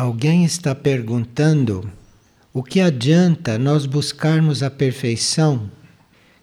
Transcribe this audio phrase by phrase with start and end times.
[0.00, 1.86] Alguém está perguntando
[2.54, 5.70] o que adianta nós buscarmos a perfeição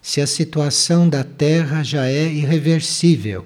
[0.00, 3.44] se a situação da Terra já é irreversível?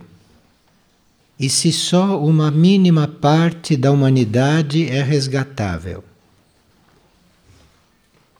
[1.40, 6.04] E se só uma mínima parte da humanidade é resgatável?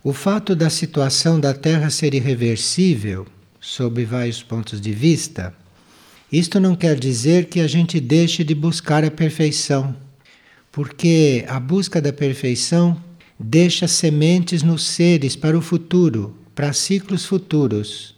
[0.04, 3.26] O fato da situação da Terra ser irreversível,
[3.58, 5.54] sob vários pontos de vista,
[6.30, 9.96] isto não quer dizer que a gente deixe de buscar a perfeição,
[10.72, 12.96] porque a busca da perfeição
[13.39, 18.14] deixa sementes nos seres para o futuro, para ciclos futuros,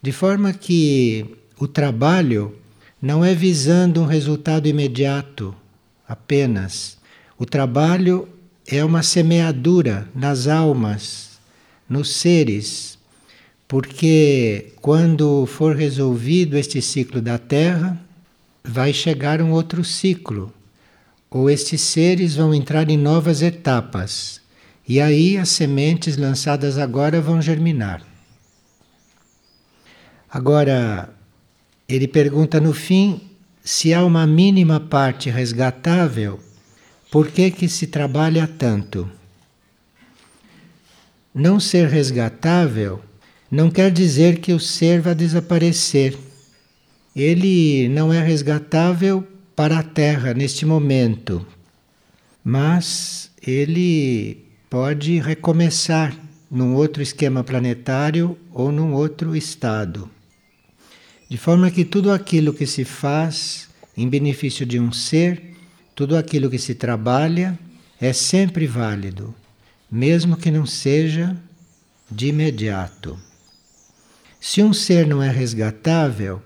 [0.00, 1.26] de forma que
[1.58, 2.54] o trabalho
[3.02, 5.54] não é visando um resultado imediato
[6.08, 6.96] apenas.
[7.36, 8.28] O trabalho
[8.66, 11.40] é uma semeadura nas almas,
[11.88, 12.98] nos seres,
[13.66, 18.00] porque quando for resolvido este ciclo da Terra,
[18.62, 20.52] vai chegar um outro ciclo,
[21.30, 24.40] ou estes seres vão entrar em novas etapas,
[24.86, 28.02] e aí as sementes lançadas agora vão germinar.
[30.28, 31.08] Agora,
[31.88, 33.20] ele pergunta no fim
[33.62, 36.40] se há uma mínima parte resgatável,
[37.10, 39.10] por que, que se trabalha tanto?
[41.32, 43.00] Não ser resgatável
[43.50, 46.16] não quer dizer que o ser vai desaparecer.
[47.14, 51.46] Ele não é resgatável para a Terra neste momento,
[52.44, 56.16] mas ele pode recomeçar
[56.50, 60.10] num outro esquema planetário ou num outro estado.
[61.28, 65.54] De forma que tudo aquilo que se faz em benefício de um ser,
[65.94, 67.58] tudo aquilo que se trabalha,
[68.00, 69.34] é sempre válido,
[69.90, 71.36] mesmo que não seja
[72.10, 73.18] de imediato.
[74.40, 76.42] Se um ser não é resgatável,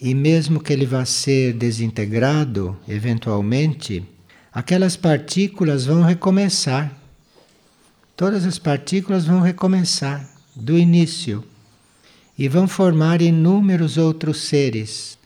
[0.00, 4.04] e mesmo que ele vá ser desintegrado eventualmente,
[4.52, 6.92] aquelas partículas vão recomeçar.
[8.16, 11.44] Todas as partículas vão recomeçar do início
[12.38, 15.18] e vão formar inúmeros outros seres,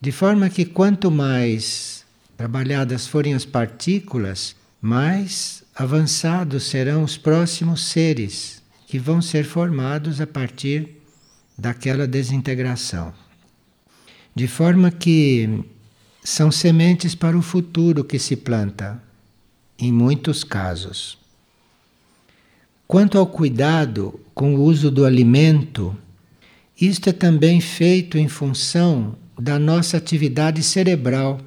[0.00, 2.04] de forma que quanto mais
[2.36, 10.26] trabalhadas forem as partículas, mais avançados serão os próximos seres que vão ser formados a
[10.26, 10.88] partir
[11.58, 13.25] daquela desintegração.
[14.36, 15.64] De forma que
[16.22, 19.02] são sementes para o futuro que se planta,
[19.78, 21.16] em muitos casos.
[22.86, 25.96] Quanto ao cuidado com o uso do alimento,
[26.78, 31.40] isto é também feito em função da nossa atividade cerebral,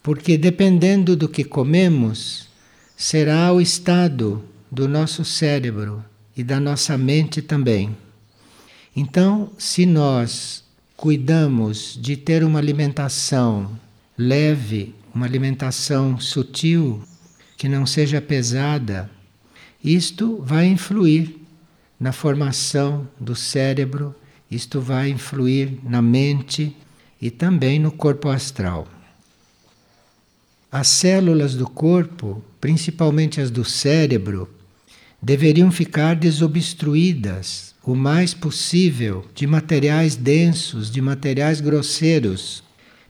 [0.00, 2.46] porque dependendo do que comemos,
[2.96, 6.04] será o estado do nosso cérebro
[6.36, 7.96] e da nossa mente também.
[8.94, 10.69] Então, se nós
[11.00, 13.70] cuidamos de ter uma alimentação
[14.18, 17.02] leve, uma alimentação sutil,
[17.56, 19.10] que não seja pesada,
[19.82, 21.40] isto vai influir
[21.98, 24.14] na formação do cérebro,
[24.50, 26.76] isto vai influir na mente
[27.18, 28.86] e também no corpo astral.
[30.70, 34.50] As células do corpo, principalmente as do cérebro,
[35.22, 42.62] deveriam ficar desobstruídas o mais possível de materiais densos, de materiais grosseiros,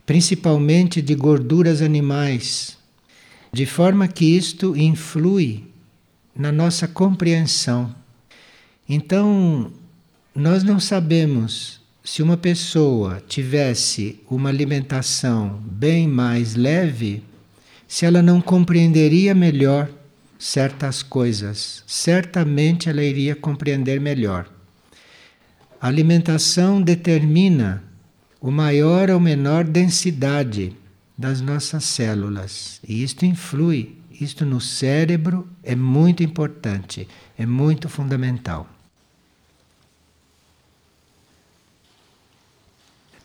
[0.05, 2.77] principalmente de gorduras animais,
[3.51, 5.65] de forma que isto influi
[6.35, 7.93] na nossa compreensão.
[8.87, 9.71] Então,
[10.33, 17.23] nós não sabemos se uma pessoa tivesse uma alimentação bem mais leve,
[17.87, 19.89] se ela não compreenderia melhor
[20.39, 21.83] certas coisas.
[21.85, 24.49] Certamente ela iria compreender melhor.
[25.81, 27.83] A alimentação determina
[28.39, 30.75] o maior ou menor densidade
[31.17, 32.79] das nossas células.
[32.87, 38.69] E isto influi, isto no cérebro é muito importante, é muito fundamental.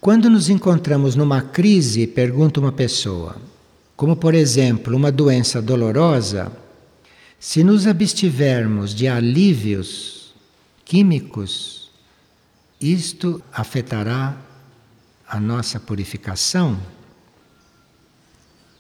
[0.01, 3.37] Quando nos encontramos numa crise, pergunta uma pessoa,
[3.95, 6.51] como por exemplo uma doença dolorosa,
[7.39, 10.35] se nos abstivermos de alívios
[10.87, 11.76] químicos,
[12.81, 14.37] isto afetará
[15.27, 16.79] a nossa purificação?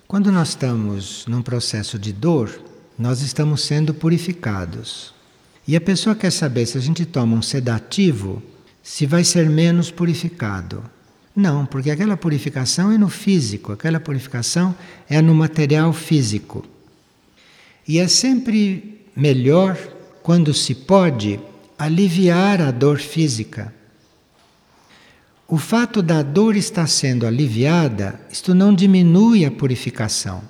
[0.06, 2.60] Quando nós estamos num processo de dor,
[2.98, 5.14] nós estamos sendo purificados.
[5.66, 8.43] E a pessoa quer saber se a gente toma um sedativo,
[8.82, 10.84] se vai ser menos purificado.
[11.34, 14.75] Não, porque aquela purificação é no físico, aquela purificação
[15.08, 16.64] é no material físico.
[17.88, 19.76] E é sempre melhor,
[20.22, 21.40] quando se pode,
[21.78, 23.75] aliviar a dor física
[25.48, 30.43] o fato da dor estar sendo aliviada, isto não diminui a purificação.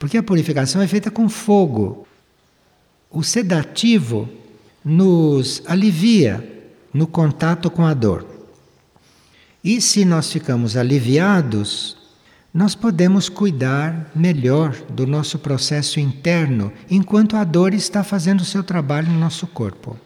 [0.00, 2.06] Porque a purificação é feita com fogo.
[3.08, 4.28] O sedativo
[4.84, 8.26] nos alivia no contato com a dor.
[9.62, 11.96] E se nós ficamos aliviados,
[12.52, 18.64] nós podemos cuidar melhor do nosso processo interno enquanto a dor está fazendo o seu
[18.64, 19.96] trabalho no nosso corpo.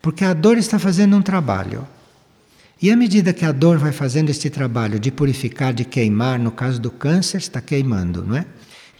[0.00, 1.86] Porque a dor está fazendo um trabalho.
[2.82, 6.50] E à medida que a dor vai fazendo este trabalho de purificar, de queimar, no
[6.50, 8.44] caso do câncer, está queimando, não é?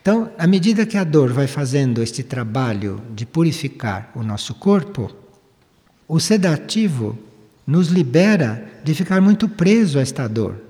[0.01, 5.11] Então, à medida que a dor vai fazendo este trabalho de purificar o nosso corpo,
[6.07, 7.19] o sedativo
[7.67, 10.63] nos libera de ficar muito preso a esta dor,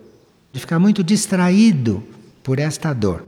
[0.50, 2.02] de ficar muito distraído
[2.42, 3.26] por esta dor.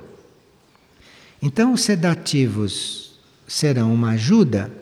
[1.43, 4.73] Então, os sedativos serão uma ajuda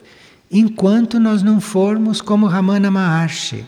[0.49, 3.65] enquanto nós não formos como Ramana Maharshi.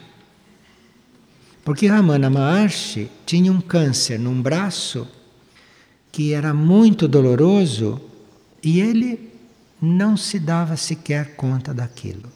[1.66, 5.08] Porque Ramana Maharshi tinha um câncer num braço
[6.12, 8.00] que era muito doloroso
[8.64, 9.32] e ele
[9.82, 12.32] não se dava sequer conta daquilo.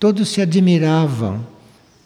[0.00, 1.46] Todos se admiravam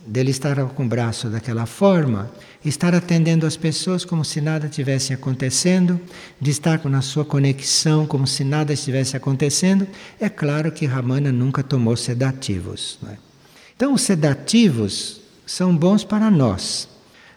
[0.05, 2.29] dele estar com o braço daquela forma,
[2.65, 6.01] estar atendendo as pessoas como se nada tivesse acontecendo,
[6.41, 9.87] de estar na sua conexão como se nada estivesse acontecendo,
[10.19, 12.99] é claro que Ramana nunca tomou sedativos.
[13.09, 13.17] É?
[13.77, 16.87] Então, os sedativos são bons para nós,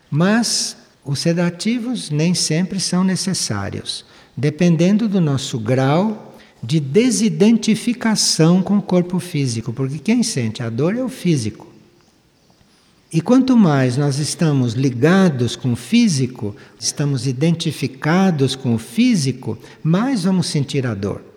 [0.09, 4.05] mas os sedativos nem sempre são necessários,
[4.35, 10.95] dependendo do nosso grau de desidentificação com o corpo físico, porque quem sente a dor
[10.95, 11.67] é o físico.
[13.13, 20.25] E quanto mais nós estamos ligados com o físico, estamos identificados com o físico, mais
[20.25, 21.30] vamos sentir a dor.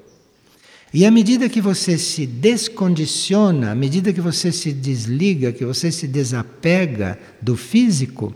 [0.95, 5.91] E à medida que você se descondiciona, à medida que você se desliga, que você
[5.91, 8.33] se desapega do físico,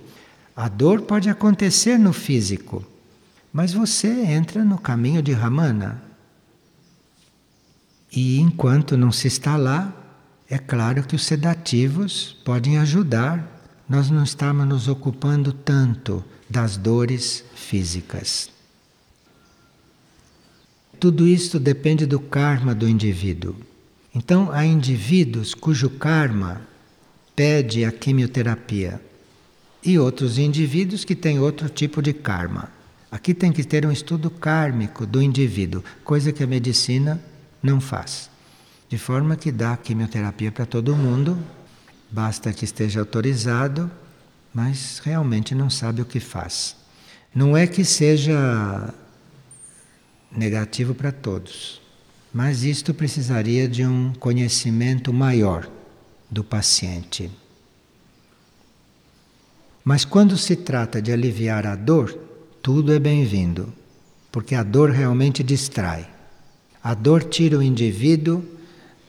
[0.56, 2.84] a dor pode acontecer no físico,
[3.52, 6.02] mas você entra no caminho de Ramana.
[8.10, 9.94] E enquanto não se está lá,
[10.50, 13.56] é claro que os sedativos podem ajudar
[13.88, 18.57] nós não estamos nos ocupando tanto das dores físicas.
[20.98, 23.54] Tudo isto depende do karma do indivíduo.
[24.14, 26.60] Então, há indivíduos cujo karma
[27.36, 29.00] pede a quimioterapia
[29.84, 32.70] e outros indivíduos que têm outro tipo de karma.
[33.10, 37.22] Aqui tem que ter um estudo kármico do indivíduo, coisa que a medicina
[37.62, 38.28] não faz
[38.88, 41.38] de forma que dá quimioterapia para todo mundo,
[42.10, 43.90] basta que esteja autorizado,
[44.52, 46.74] mas realmente não sabe o que faz.
[47.34, 48.92] Não é que seja
[50.30, 51.80] negativo para todos,
[52.32, 55.70] mas isto precisaria de um conhecimento maior
[56.30, 57.30] do paciente.
[59.84, 62.12] Mas quando se trata de aliviar a dor,
[62.62, 63.72] tudo é bem-vindo,
[64.30, 66.08] porque a dor realmente distrai.
[66.82, 68.44] A dor tira o indivíduo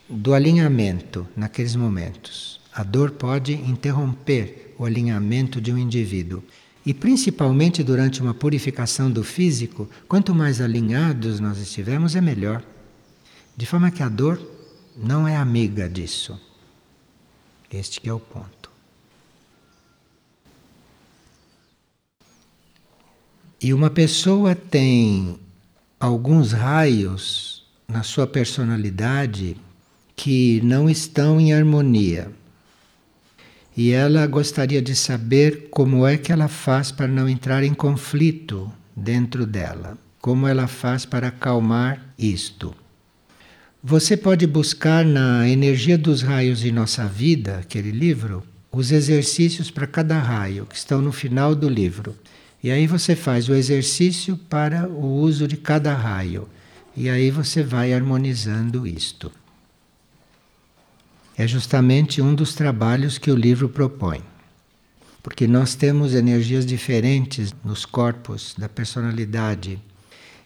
[0.09, 2.61] do alinhamento naqueles momentos.
[2.73, 6.41] A dor pode interromper o alinhamento de um indivíduo.
[6.89, 12.63] E principalmente durante uma purificação do físico, quanto mais alinhados nós estivermos, é melhor.
[13.55, 14.41] De forma que a dor
[14.97, 16.41] não é amiga disso.
[17.71, 18.71] Este é o ponto.
[23.61, 25.39] E uma pessoa tem
[25.99, 29.55] alguns raios na sua personalidade
[30.15, 32.31] que não estão em harmonia.
[33.81, 38.69] E ela gostaria de saber como é que ela faz para não entrar em conflito
[38.93, 39.97] dentro dela.
[40.19, 42.75] Como ela faz para acalmar isto.
[43.81, 49.87] Você pode buscar na Energia dos Raios de Nossa Vida, aquele livro, os exercícios para
[49.87, 52.17] cada raio, que estão no final do livro.
[52.61, 56.49] E aí você faz o exercício para o uso de cada raio.
[56.97, 59.31] E aí você vai harmonizando isto
[61.39, 64.21] é justamente um dos trabalhos que o livro propõe.
[65.23, 69.79] Porque nós temos energias diferentes nos corpos da personalidade.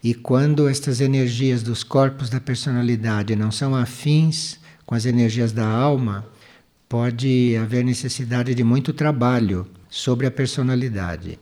[0.04, 5.66] E quando estas energias dos corpos da personalidade não são afins com as energias da
[5.66, 6.24] alma,
[6.88, 11.40] pode haver necessidade de muito trabalho sobre a personalidade.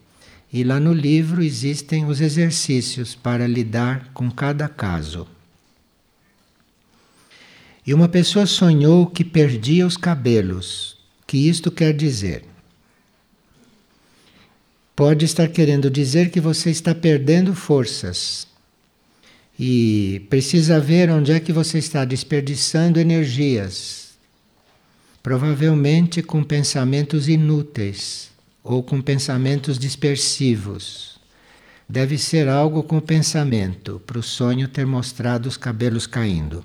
[0.51, 5.27] E lá no livro existem os exercícios para lidar com cada caso.
[7.87, 10.97] E uma pessoa sonhou que perdia os cabelos.
[11.27, 12.45] Que isto quer dizer?
[14.95, 18.47] Pode estar querendo dizer que você está perdendo forças.
[19.59, 24.13] E precisa ver onde é que você está desperdiçando energias.
[25.23, 28.31] Provavelmente com pensamentos inúteis
[28.63, 31.19] ou com pensamentos dispersivos.
[31.89, 36.65] deve ser algo com o pensamento, para o sonho ter mostrado os cabelos caindo.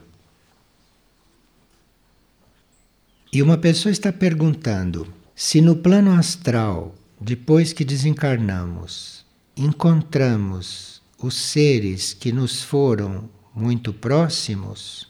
[3.31, 12.13] E uma pessoa está perguntando se no plano astral, depois que desencarnamos, encontramos os seres
[12.13, 15.07] que nos foram muito próximos,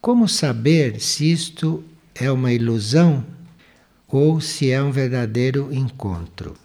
[0.00, 3.24] como saber se isto é uma ilusão
[4.08, 6.56] ou se é um verdadeiro encontro?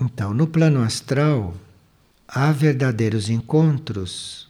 [0.00, 1.54] Então, no plano astral,
[2.26, 4.48] há verdadeiros encontros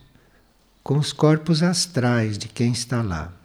[0.83, 3.42] com os corpos astrais de quem está lá.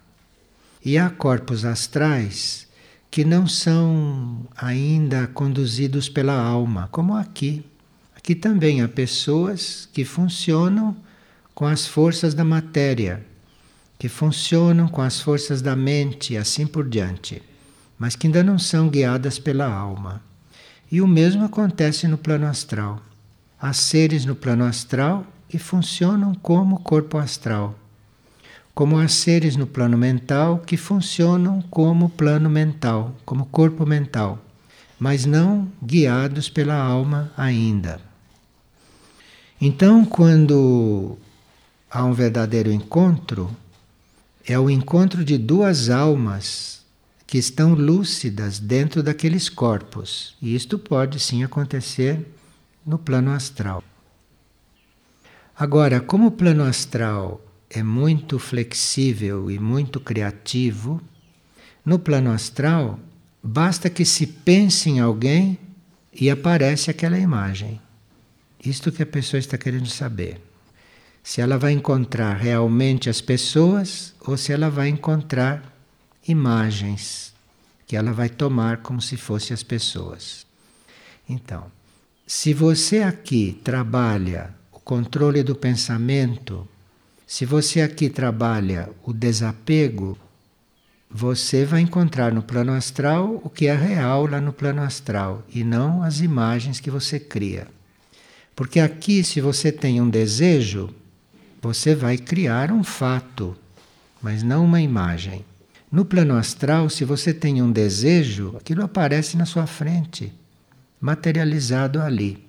[0.84, 2.68] E há corpos astrais
[3.10, 7.64] que não são ainda conduzidos pela alma, como aqui.
[8.14, 10.96] Aqui também há pessoas que funcionam
[11.54, 13.24] com as forças da matéria,
[13.98, 17.42] que funcionam com as forças da mente assim por diante,
[17.98, 20.22] mas que ainda não são guiadas pela alma.
[20.90, 23.02] E o mesmo acontece no plano astral.
[23.60, 27.76] Há seres no plano astral que funcionam como corpo astral
[28.78, 34.38] como há seres no plano mental que funcionam como plano mental, como corpo mental,
[35.00, 38.00] mas não guiados pela alma ainda.
[39.60, 41.18] Então, quando
[41.90, 43.50] há um verdadeiro encontro,
[44.46, 46.86] é o encontro de duas almas
[47.26, 50.36] que estão lúcidas dentro daqueles corpos.
[50.40, 52.24] E isto pode sim acontecer
[52.86, 53.82] no plano astral.
[55.58, 57.40] Agora, como o plano astral
[57.70, 61.00] é muito flexível e muito criativo,
[61.84, 62.98] no plano astral,
[63.42, 65.58] basta que se pense em alguém
[66.12, 67.80] e aparece aquela imagem.
[68.64, 70.40] Isto que a pessoa está querendo saber.
[71.22, 75.74] Se ela vai encontrar realmente as pessoas ou se ela vai encontrar
[76.26, 77.32] imagens
[77.86, 80.46] que ela vai tomar como se fossem as pessoas.
[81.26, 81.70] Então,
[82.26, 86.68] se você aqui trabalha o controle do pensamento
[87.28, 90.16] se você aqui trabalha o desapego,
[91.10, 95.62] você vai encontrar no plano astral o que é real lá no plano astral e
[95.62, 97.68] não as imagens que você cria.
[98.56, 100.88] Porque aqui, se você tem um desejo,
[101.60, 103.54] você vai criar um fato,
[104.22, 105.44] mas não uma imagem.
[105.92, 110.32] No plano astral, se você tem um desejo, aquilo aparece na sua frente,
[110.98, 112.47] materializado ali.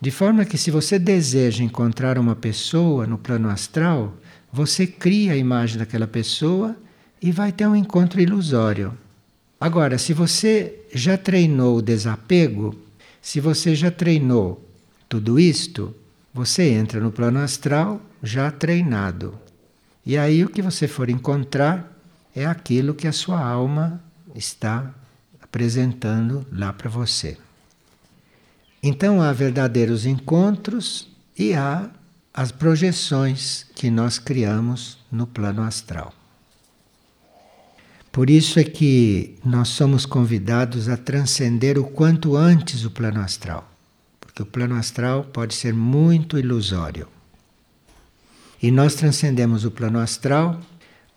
[0.00, 4.14] De forma que, se você deseja encontrar uma pessoa no plano astral,
[4.52, 6.76] você cria a imagem daquela pessoa
[7.20, 8.96] e vai ter um encontro ilusório.
[9.58, 12.76] Agora, se você já treinou o desapego,
[13.22, 14.62] se você já treinou
[15.08, 15.94] tudo isto,
[16.32, 19.38] você entra no plano astral já treinado.
[20.04, 21.98] E aí o que você for encontrar
[22.34, 24.00] é aquilo que a sua alma
[24.34, 24.94] está
[25.40, 27.38] apresentando lá para você.
[28.88, 31.90] Então há verdadeiros encontros e há
[32.32, 36.14] as projeções que nós criamos no plano astral.
[38.12, 43.68] Por isso é que nós somos convidados a transcender o quanto antes o plano astral,
[44.20, 47.08] porque o plano astral pode ser muito ilusório.
[48.62, 50.60] E nós transcendemos o plano astral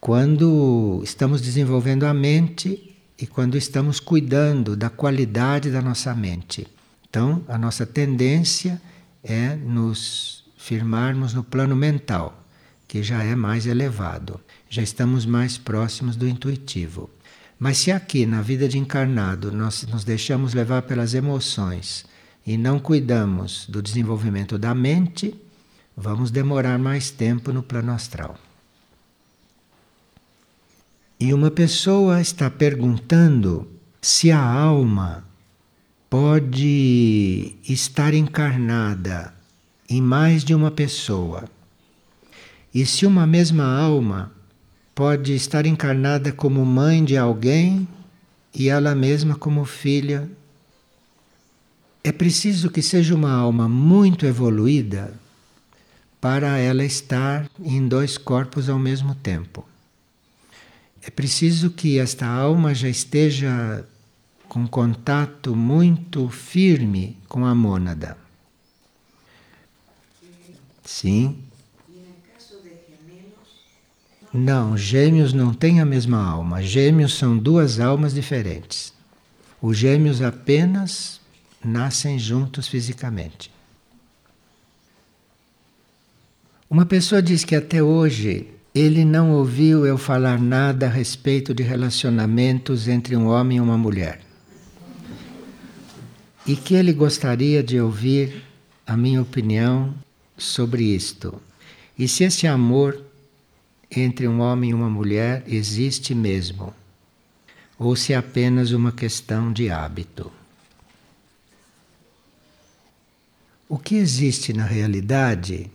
[0.01, 6.65] quando estamos desenvolvendo a mente e quando estamos cuidando da qualidade da nossa mente.
[7.09, 8.79] Então, a nossa tendência
[9.23, 12.43] é nos firmarmos no plano mental,
[12.87, 14.39] que já é mais elevado,
[14.69, 17.09] já estamos mais próximos do intuitivo.
[17.57, 22.05] Mas se aqui na vida de encarnado nós nos deixamos levar pelas emoções
[22.45, 25.35] e não cuidamos do desenvolvimento da mente,
[25.97, 28.37] vamos demorar mais tempo no plano astral.
[31.19, 33.67] E uma pessoa está perguntando
[34.01, 35.28] se a alma
[36.09, 39.33] pode estar encarnada
[39.87, 41.43] em mais de uma pessoa.
[42.73, 44.31] E se uma mesma alma
[44.95, 47.87] pode estar encarnada como mãe de alguém
[48.53, 50.29] e ela mesma como filha,
[52.03, 55.13] é preciso que seja uma alma muito evoluída
[56.19, 59.67] para ela estar em dois corpos ao mesmo tempo.
[61.01, 63.85] É preciso que esta alma já esteja
[64.49, 68.17] com contato muito firme com a mônada.
[70.83, 71.37] Sim.
[74.33, 76.63] Não, gêmeos não têm a mesma alma.
[76.63, 78.91] Gêmeos são duas almas diferentes.
[79.61, 81.21] Os gêmeos apenas
[81.63, 83.51] nascem juntos fisicamente.
[86.67, 91.61] Uma pessoa diz que até hoje ele não ouviu eu falar nada a respeito de
[91.61, 94.28] relacionamentos entre um homem e uma mulher.
[96.49, 98.43] E que ele gostaria de ouvir
[98.83, 99.93] a minha opinião
[100.35, 101.39] sobre isto.
[101.95, 103.05] E se esse amor
[103.91, 106.73] entre um homem e uma mulher existe mesmo,
[107.77, 110.31] ou se é apenas uma questão de hábito.
[113.67, 115.69] O que existe na realidade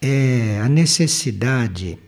[0.00, 1.98] é a necessidade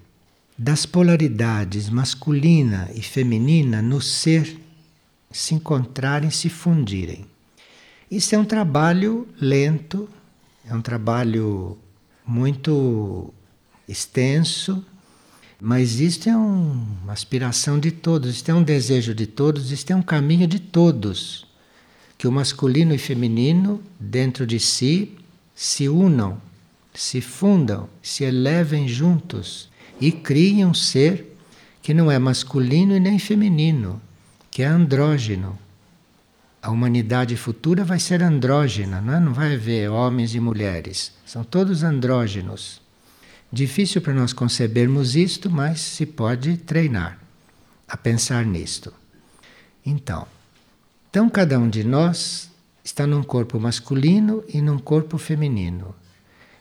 [0.56, 4.60] das polaridades masculina e feminina no ser
[5.28, 7.26] se encontrarem, se fundirem.
[8.10, 10.08] Isso é um trabalho lento,
[10.64, 11.76] é um trabalho
[12.24, 13.34] muito
[13.88, 14.84] extenso,
[15.60, 19.90] mas isto é um, uma aspiração de todos, isto é um desejo de todos, isto
[19.90, 21.46] é um caminho de todos.
[22.16, 25.16] Que o masculino e feminino dentro de si
[25.52, 26.40] se unam,
[26.94, 29.68] se fundam, se elevem juntos
[30.00, 31.36] e criem um ser
[31.82, 34.00] que não é masculino e nem feminino,
[34.48, 35.65] que é andrógeno.
[36.66, 39.20] A humanidade futura vai ser andrógena, não, é?
[39.20, 42.82] não vai haver homens e mulheres, são todos andrógenos.
[43.52, 47.20] Difícil para nós concebermos isto, mas se pode treinar
[47.86, 48.92] a pensar nisto.
[49.84, 50.26] Então,
[51.08, 52.50] então cada um de nós
[52.82, 55.94] está num corpo masculino e num corpo feminino.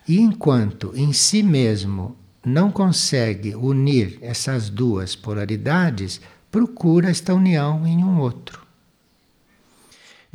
[0.08, 6.22] E enquanto em si mesmo não consegue unir essas duas polaridades,
[6.52, 8.65] procura esta união em um outro.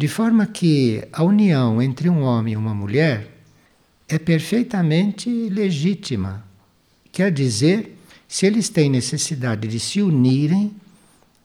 [0.00, 3.28] De forma que a união entre um homem e uma mulher
[4.08, 6.42] é perfeitamente legítima.
[7.12, 10.74] Quer dizer, se eles têm necessidade de se unirem,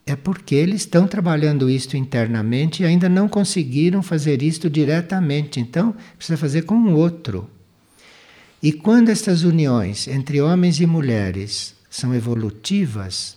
[0.05, 5.59] é porque eles estão trabalhando isto internamente e ainda não conseguiram fazer isto diretamente.
[5.59, 7.49] Então, precisa fazer com o outro.
[8.63, 13.35] E quando estas uniões entre homens e mulheres são evolutivas,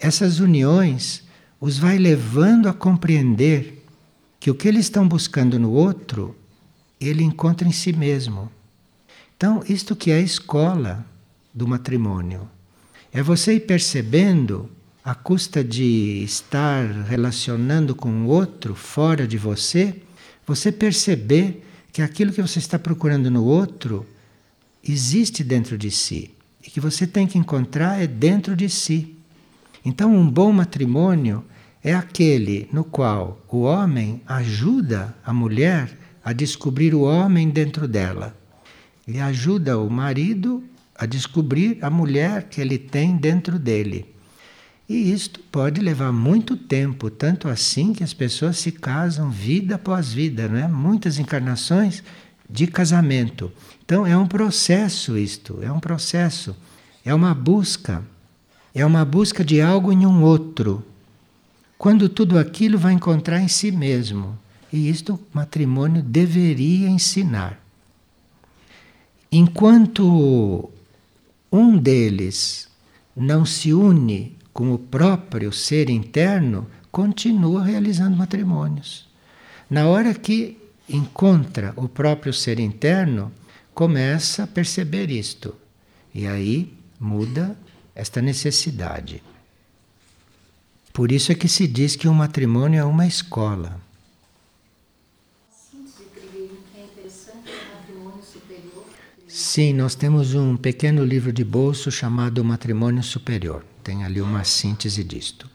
[0.00, 1.22] essas uniões
[1.60, 3.75] os vai levando a compreender
[4.46, 6.36] que o que eles estão buscando no outro,
[7.00, 8.48] ele encontra em si mesmo.
[9.36, 11.04] Então, isto que é a escola
[11.52, 12.48] do matrimônio.
[13.12, 14.70] É você ir percebendo,
[15.02, 20.00] à custa de estar relacionando com o outro fora de você,
[20.46, 24.06] você perceber que aquilo que você está procurando no outro
[24.88, 26.30] existe dentro de si.
[26.64, 29.16] E que você tem que encontrar é dentro de si.
[29.84, 31.44] Então, um bom matrimônio
[31.86, 38.36] é aquele no qual o homem ajuda a mulher a descobrir o homem dentro dela.
[39.06, 40.64] Ele ajuda o marido
[40.96, 44.12] a descobrir a mulher que ele tem dentro dele.
[44.88, 50.12] E isto pode levar muito tempo, tanto assim que as pessoas se casam vida após
[50.12, 50.66] vida, não é?
[50.66, 52.02] Muitas encarnações
[52.50, 53.52] de casamento.
[53.84, 56.56] Então é um processo isto, é um processo,
[57.04, 58.02] é uma busca,
[58.74, 60.84] é uma busca de algo em um outro.
[61.78, 64.38] Quando tudo aquilo vai encontrar em si mesmo.
[64.72, 67.60] E isto o matrimônio deveria ensinar.
[69.30, 70.70] Enquanto
[71.50, 72.68] um deles
[73.14, 79.06] não se une com o próprio ser interno, continua realizando matrimônios.
[79.68, 80.58] Na hora que
[80.88, 83.30] encontra o próprio ser interno,
[83.74, 85.54] começa a perceber isto.
[86.14, 87.56] E aí muda
[87.94, 89.22] esta necessidade.
[90.96, 93.78] Por isso é que se diz que o um matrimônio é uma escola.
[99.28, 103.62] Sim, nós temos um pequeno livro de bolso chamado Matrimônio Superior.
[103.84, 105.50] Tem ali uma síntese disto.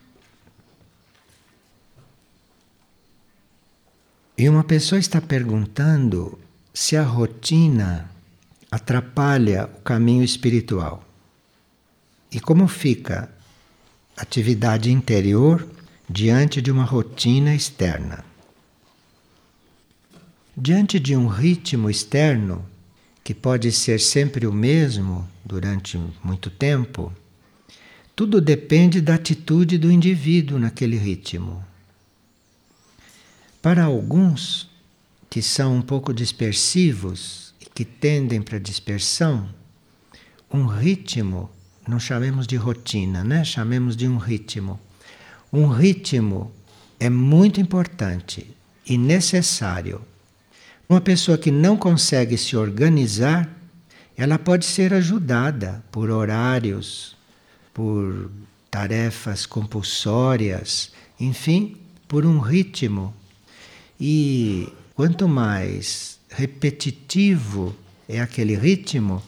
[4.37, 6.37] E uma pessoa está perguntando
[6.71, 8.11] se a rotina
[8.69, 11.03] atrapalha o caminho espiritual.
[12.31, 13.40] E como fica
[14.21, 15.67] atividade interior
[16.09, 18.23] diante de uma rotina externa?
[20.55, 22.63] Diante de um ritmo externo,
[23.23, 27.11] que pode ser sempre o mesmo durante muito tempo,
[28.15, 31.65] tudo depende da atitude do indivíduo naquele ritmo.
[33.61, 34.69] Para alguns
[35.29, 39.49] que são um pouco dispersivos e que tendem para dispersão,
[40.51, 41.49] um ritmo,
[41.87, 43.43] não chamemos de rotina, né?
[43.43, 44.79] Chamemos de um ritmo.
[45.51, 46.51] Um ritmo
[46.99, 50.01] é muito importante e necessário
[50.91, 53.49] uma pessoa que não consegue se organizar,
[54.17, 57.15] ela pode ser ajudada por horários,
[57.73, 58.29] por
[58.69, 61.77] tarefas compulsórias, enfim,
[62.09, 63.13] por um ritmo.
[63.97, 67.73] E quanto mais repetitivo
[68.05, 69.23] é aquele ritmo,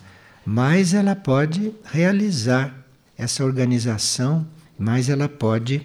[0.46, 2.86] mais ela pode realizar
[3.18, 4.46] essa organização,
[4.78, 5.82] mais ela pode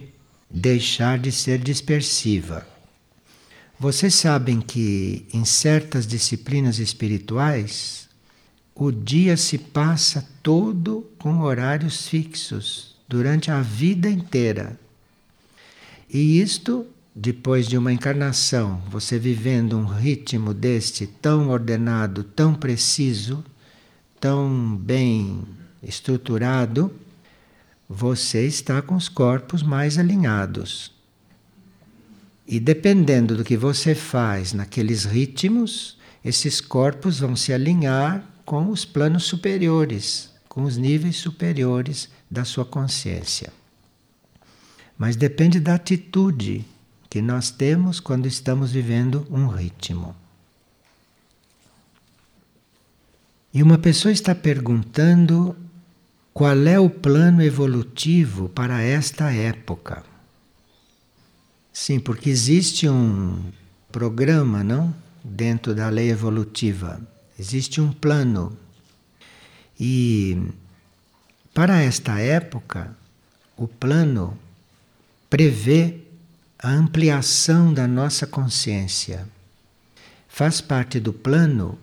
[0.49, 2.67] deixar de ser dispersiva.
[3.79, 8.09] Vocês sabem que em certas disciplinas espirituais
[8.75, 14.79] o dia se passa todo com horários fixos durante a vida inteira.
[16.09, 23.43] E isto, depois de uma encarnação, você vivendo um ritmo deste tão ordenado, tão preciso,
[24.19, 25.43] tão bem
[25.81, 26.93] estruturado,
[27.87, 30.91] você está com os corpos mais alinhados.
[32.47, 38.85] E dependendo do que você faz naqueles ritmos, esses corpos vão se alinhar com os
[38.85, 43.53] planos superiores, com os níveis superiores da sua consciência.
[44.97, 46.65] Mas depende da atitude
[47.09, 50.15] que nós temos quando estamos vivendo um ritmo.
[53.53, 55.55] E uma pessoa está perguntando
[56.33, 60.03] qual é o plano evolutivo para esta época.
[61.73, 63.51] Sim, porque existe um
[63.91, 64.93] programa, não?
[65.23, 67.01] Dentro da lei evolutiva.
[67.39, 68.55] Existe um plano.
[69.79, 70.37] E
[71.53, 72.95] para esta época,
[73.57, 74.37] o plano
[75.29, 76.01] prevê
[76.57, 79.27] a ampliação da nossa consciência.
[80.27, 81.79] Faz parte do plano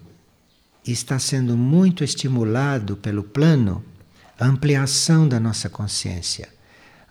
[0.87, 3.85] e está sendo muito estimulado pelo plano
[4.39, 6.49] a ampliação da nossa consciência.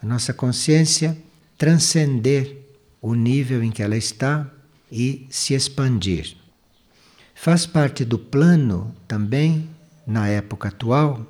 [0.01, 1.17] A nossa consciência
[1.57, 2.57] transcender
[3.01, 4.49] o nível em que ela está
[4.91, 6.38] e se expandir.
[7.33, 9.69] Faz parte do plano também,
[10.07, 11.25] na época atual,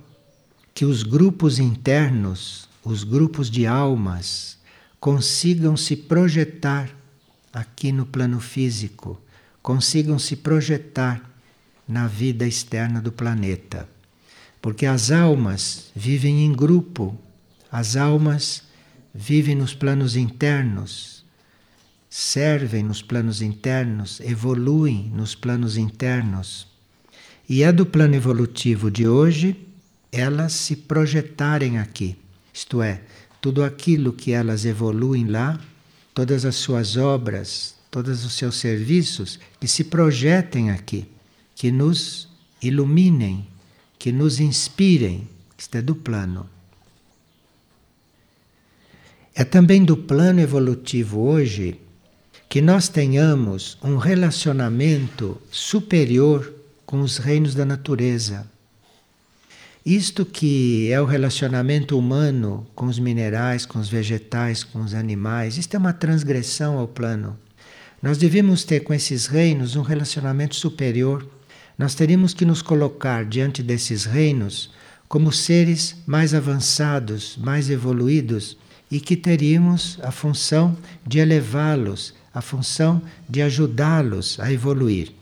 [0.73, 4.58] que os grupos internos, os grupos de almas,
[4.99, 6.89] consigam se projetar
[7.51, 9.19] aqui no plano físico,
[9.62, 11.35] consigam se projetar
[11.88, 13.88] na vida externa do planeta.
[14.62, 17.17] Porque as almas vivem em grupo,
[17.71, 18.63] as almas
[19.13, 21.24] vivem nos planos internos,
[22.10, 26.67] servem nos planos internos, evoluem nos planos internos.
[27.48, 29.56] E é do plano evolutivo de hoje
[30.12, 32.15] elas se projetarem aqui.
[32.54, 33.02] Isto é,
[33.41, 35.60] tudo aquilo que elas evoluem lá,
[36.13, 41.06] todas as suas obras, todos os seus serviços, que se projetem aqui,
[41.56, 42.28] que nos
[42.62, 43.48] iluminem,
[43.98, 45.28] que nos inspirem.
[45.58, 46.50] Isto é do plano.
[49.34, 51.80] É também do plano evolutivo hoje
[52.48, 56.54] que nós tenhamos um relacionamento superior
[56.86, 58.50] com os reinos da natureza.
[59.86, 65.58] Isto que é o relacionamento humano com os minerais, com os vegetais, com os animais,
[65.58, 67.38] isto é uma transgressão ao plano.
[68.02, 71.28] Nós devemos ter com esses reinos um relacionamento superior.
[71.78, 74.72] Nós teríamos que nos colocar diante desses reinos
[75.08, 78.58] como seres mais avançados, mais evoluídos
[78.90, 85.14] e que teríamos a função de elevá-los a função de ajudá-los a evoluir.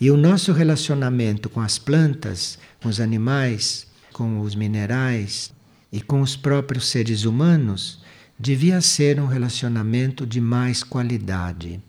[0.00, 5.52] E o nosso relacionamento com as plantas, com os animais, com os minerais
[5.92, 8.02] e com os próprios seres humanos
[8.38, 11.80] devia ser um relacionamento de mais qualidade.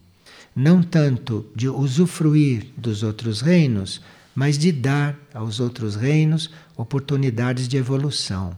[0.56, 4.02] Não tanto de usufruir dos outros reinos,
[4.34, 8.56] mas de dar aos outros reinos oportunidades de evolução.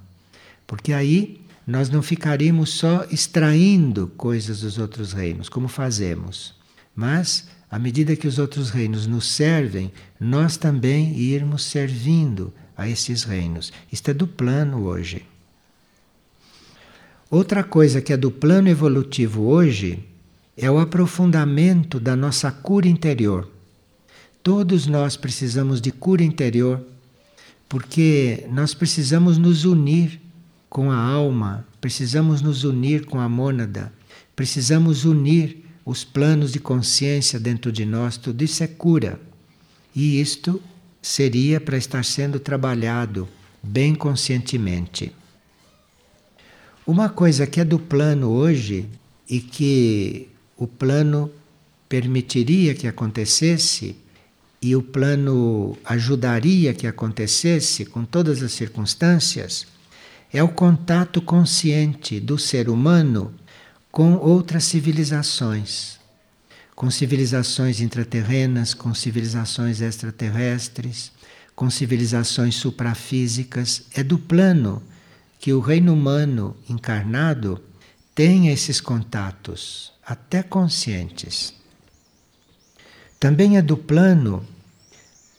[0.65, 6.53] Porque aí nós não ficaríamos só extraindo coisas dos outros reinos, como fazemos,
[6.95, 13.23] mas à medida que os outros reinos nos servem, nós também irmos servindo a esses
[13.23, 13.73] reinos.
[13.91, 15.25] Isto é do plano hoje.
[17.29, 19.99] Outra coisa que é do plano evolutivo hoje
[20.57, 23.47] é o aprofundamento da nossa cura interior.
[24.41, 26.81] Todos nós precisamos de cura interior,
[27.69, 30.19] porque nós precisamos nos unir
[30.67, 33.93] com a alma, precisamos nos unir com a mônada,
[34.35, 39.19] precisamos unir os planos de consciência dentro de nós, tudo isso é cura.
[39.95, 40.61] E isto
[41.01, 43.27] seria para estar sendo trabalhado
[43.61, 45.13] bem conscientemente.
[46.85, 48.87] Uma coisa que é do plano hoje
[49.29, 51.31] e que o plano
[51.87, 53.95] permitiria que acontecesse
[54.61, 59.67] e o plano ajudaria que acontecesse com todas as circunstâncias
[60.31, 63.33] é o contato consciente do ser humano
[63.91, 65.99] com outras civilizações,
[66.75, 71.11] com civilizações intraterrenas, com civilizações extraterrestres,
[71.55, 73.83] com civilizações suprafísicas.
[73.93, 74.83] É do plano
[75.39, 77.61] que o reino humano encarnado
[78.13, 81.53] tem esses contatos, até conscientes.
[83.19, 84.47] Também é do plano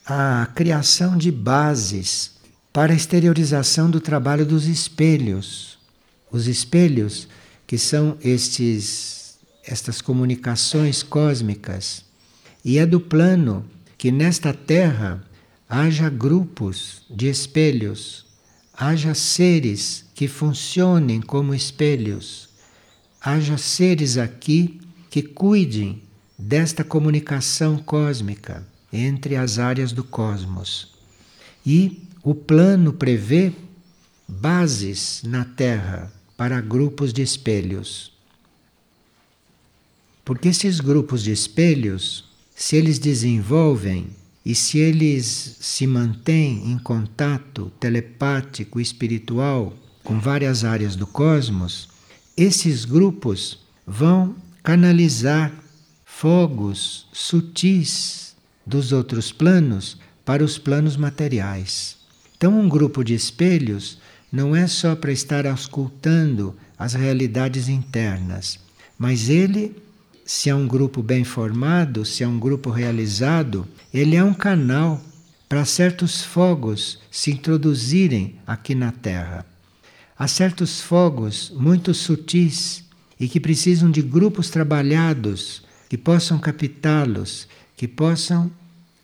[0.05, 2.33] a criação de bases
[2.71, 5.79] para a exteriorização do trabalho dos espelhos.
[6.31, 7.27] Os espelhos,
[7.65, 12.05] que são estes, estas comunicações cósmicas.
[12.63, 13.65] E é do plano
[13.97, 15.23] que nesta Terra
[15.67, 18.25] haja grupos de espelhos,
[18.71, 22.48] haja seres que funcionem como espelhos,
[23.21, 24.79] haja seres aqui
[25.09, 26.01] que cuidem
[26.37, 30.93] desta comunicação cósmica entre as áreas do cosmos.
[31.65, 33.51] E o plano prevê
[34.27, 38.13] bases na Terra para grupos de espelhos.
[40.23, 44.07] Porque esses grupos de espelhos, se eles desenvolvem
[44.45, 51.89] e se eles se mantêm em contato telepático espiritual com várias áreas do cosmos,
[52.43, 55.51] esses grupos vão canalizar
[56.05, 58.33] fogos sutis
[58.65, 61.97] dos outros planos para os planos materiais.
[62.37, 63.99] Então, um grupo de espelhos
[64.31, 68.57] não é só para estar auscultando as realidades internas,
[68.97, 69.75] mas ele,
[70.23, 75.01] se é um grupo bem formado, se é um grupo realizado, ele é um canal
[75.49, 79.45] para certos fogos se introduzirem aqui na Terra.
[80.19, 82.83] Há certos fogos muito sutis
[83.17, 88.51] e que precisam de grupos trabalhados que possam captá-los, que possam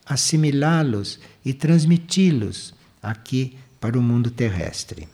[0.05, 5.07] assimilá-los e transmiti-los aqui para o mundo terrestre.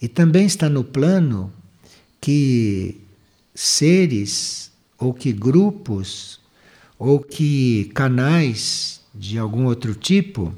[0.00, 1.52] E também está no plano
[2.18, 3.02] que
[3.54, 6.40] seres ou que grupos
[6.98, 10.54] ou que canais de algum outro tipo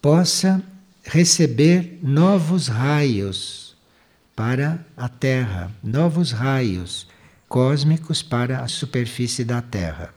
[0.00, 0.64] possa
[1.04, 3.76] receber novos raios
[4.34, 7.06] para a Terra, novos raios
[7.48, 10.12] cósmicos para a superfície da Terra.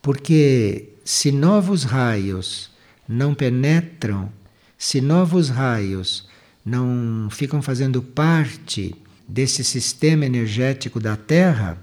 [0.00, 2.70] Porque se novos raios
[3.08, 4.30] não penetram,
[4.78, 6.28] se novos raios
[6.64, 8.94] não ficam fazendo parte
[9.26, 11.78] desse sistema energético da Terra,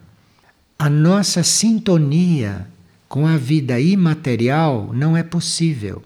[0.80, 2.68] a nossa sintonia
[3.10, 6.04] com a vida imaterial não é possível.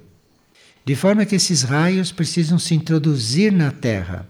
[0.85, 4.27] De forma que esses raios precisam se introduzir na Terra,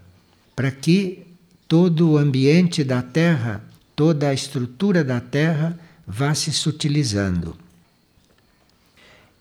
[0.56, 1.26] para que
[1.68, 3.64] todo o ambiente da Terra,
[3.96, 7.56] toda a estrutura da Terra vá se sutilizando.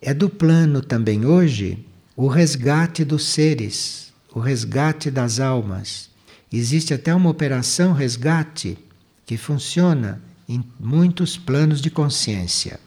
[0.00, 1.84] É do plano também hoje
[2.16, 6.08] o resgate dos seres o resgate das almas.
[6.52, 8.78] Existe até uma operação resgate
[9.26, 12.80] que funciona em muitos planos de consciência.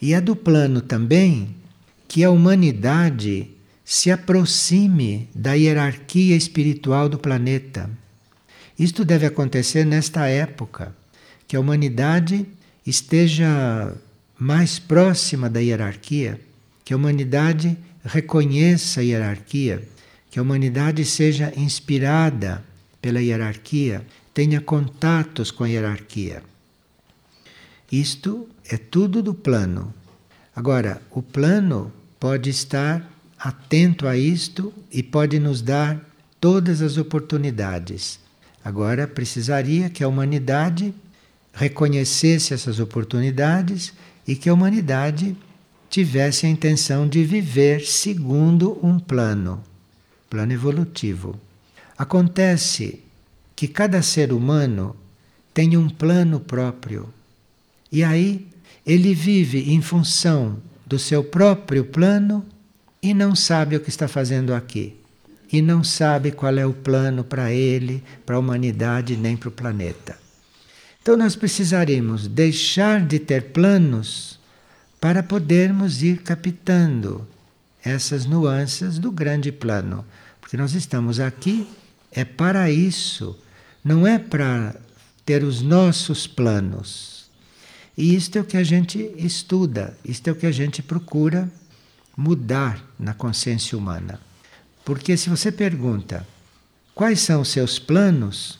[0.00, 1.54] E é do plano também
[2.08, 3.50] que a humanidade
[3.84, 7.88] se aproxime da hierarquia espiritual do planeta.
[8.78, 10.94] Isto deve acontecer nesta época,
[11.46, 12.46] que a humanidade
[12.86, 13.94] esteja
[14.38, 16.40] mais próxima da hierarquia,
[16.84, 19.82] que a humanidade reconheça a hierarquia
[20.36, 22.62] que a humanidade seja inspirada
[23.00, 26.42] pela hierarquia, tenha contatos com a hierarquia.
[27.90, 29.94] Isto é tudo do plano.
[30.56, 36.00] Agora, o plano pode estar atento a isto e pode nos dar
[36.40, 38.18] todas as oportunidades.
[38.64, 40.92] Agora, precisaria que a humanidade
[41.52, 43.92] reconhecesse essas oportunidades
[44.26, 45.36] e que a humanidade
[45.88, 49.62] tivesse a intenção de viver segundo um plano
[50.28, 51.38] plano evolutivo.
[51.96, 53.00] Acontece
[53.54, 54.94] que cada ser humano
[55.54, 57.08] tem um plano próprio.
[57.90, 58.46] E aí
[58.86, 62.46] ele vive em função do seu próprio plano
[63.02, 64.94] e não sabe o que está fazendo aqui.
[65.52, 69.52] E não sabe qual é o plano para ele, para a humanidade, nem para o
[69.52, 70.16] planeta.
[71.02, 74.38] Então nós precisaremos deixar de ter planos
[75.00, 77.26] para podermos ir captando
[77.84, 80.04] essas nuances do grande plano.
[80.40, 81.66] Porque nós estamos aqui
[82.10, 83.38] é para isso,
[83.84, 84.74] não é para
[85.24, 87.15] ter os nossos planos.
[87.96, 91.50] E isto é o que a gente estuda, isto é o que a gente procura
[92.16, 94.20] mudar na consciência humana.
[94.84, 96.26] Porque se você pergunta
[96.94, 98.58] quais são os seus planos,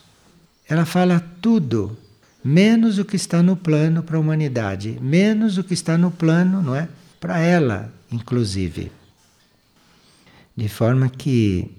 [0.67, 1.97] ela fala tudo,
[2.43, 6.61] menos o que está no plano para a humanidade, menos o que está no plano,
[6.61, 6.89] não é?
[7.19, 8.91] Para ela, inclusive.
[10.55, 11.71] De forma que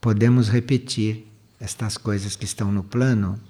[0.00, 1.26] podemos repetir
[1.58, 3.40] estas coisas que estão no plano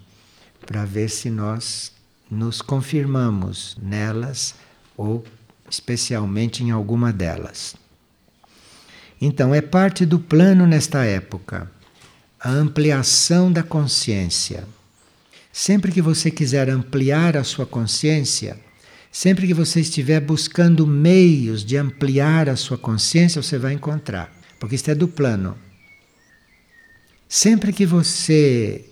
[0.67, 1.93] para ver se nós
[2.31, 4.55] nos confirmamos nelas
[4.97, 5.25] ou
[5.69, 7.75] especialmente em alguma delas.
[9.21, 11.71] Então, é parte do plano nesta época
[12.39, 14.67] a ampliação da consciência.
[15.53, 18.59] Sempre que você quiser ampliar a sua consciência,
[19.13, 24.75] sempre que você estiver buscando meios de ampliar a sua consciência, você vai encontrar porque
[24.75, 25.57] isto é do plano.
[27.27, 28.85] Sempre que você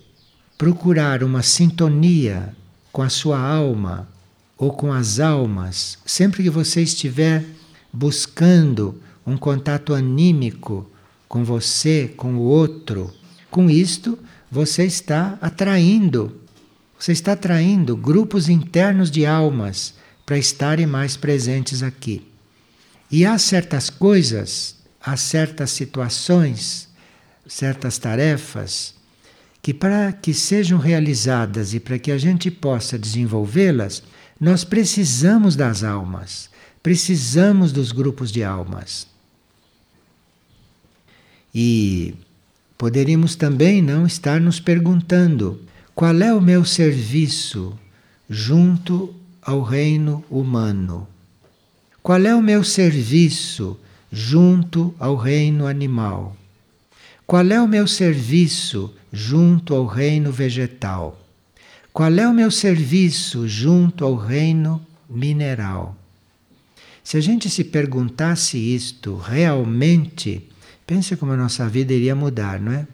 [0.57, 2.57] procurar uma sintonia
[2.99, 4.09] com a sua alma
[4.57, 7.45] ou com as almas, sempre que você estiver
[7.93, 10.91] buscando um contato anímico
[11.29, 13.15] com você, com o outro,
[13.53, 14.19] com isto
[14.51, 16.41] você está atraindo,
[16.99, 19.95] você está atraindo grupos internos de almas
[20.27, 22.27] para estarem mais presentes aqui.
[23.09, 26.89] E há certas coisas, há certas situações,
[27.47, 28.98] certas tarefas
[29.63, 34.03] que para que sejam realizadas e para que a gente possa desenvolvê-las,
[34.41, 36.49] nós precisamos das almas,
[36.83, 39.07] precisamos dos grupos de almas.
[41.55, 42.15] E
[42.77, 45.61] poderíamos também não estar nos perguntando
[45.95, 47.77] qual é o meu serviço
[48.31, 51.09] junto ao reino humano?
[52.03, 53.79] Qual é o meu serviço
[54.13, 56.37] junto ao reino animal?
[57.29, 61.23] Qual é o meu serviço junto ao reino vegetal?
[61.93, 65.95] Qual é o meu serviço junto ao reino mineral?
[67.05, 70.49] Se a gente se perguntasse isto realmente,
[70.87, 72.87] pense como a nossa vida iria mudar, não é?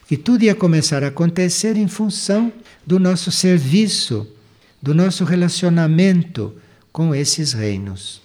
[0.00, 2.50] Porque tudo ia começar a acontecer em função
[2.86, 4.26] do nosso serviço,
[4.80, 6.56] do nosso relacionamento
[6.90, 8.22] com esses reinos.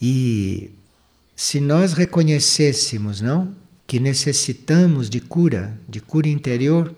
[0.00, 0.70] E
[1.36, 3.60] se nós reconhecêssemos, não,
[3.90, 6.94] que necessitamos de cura, de cura interior,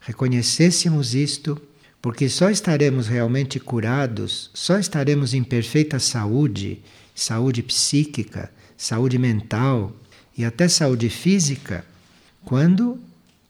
[0.00, 1.60] reconhecêssemos isto,
[2.00, 6.80] porque só estaremos realmente curados, só estaremos em perfeita saúde,
[7.14, 9.94] saúde psíquica, saúde mental
[10.34, 11.84] e até saúde física,
[12.46, 12.98] quando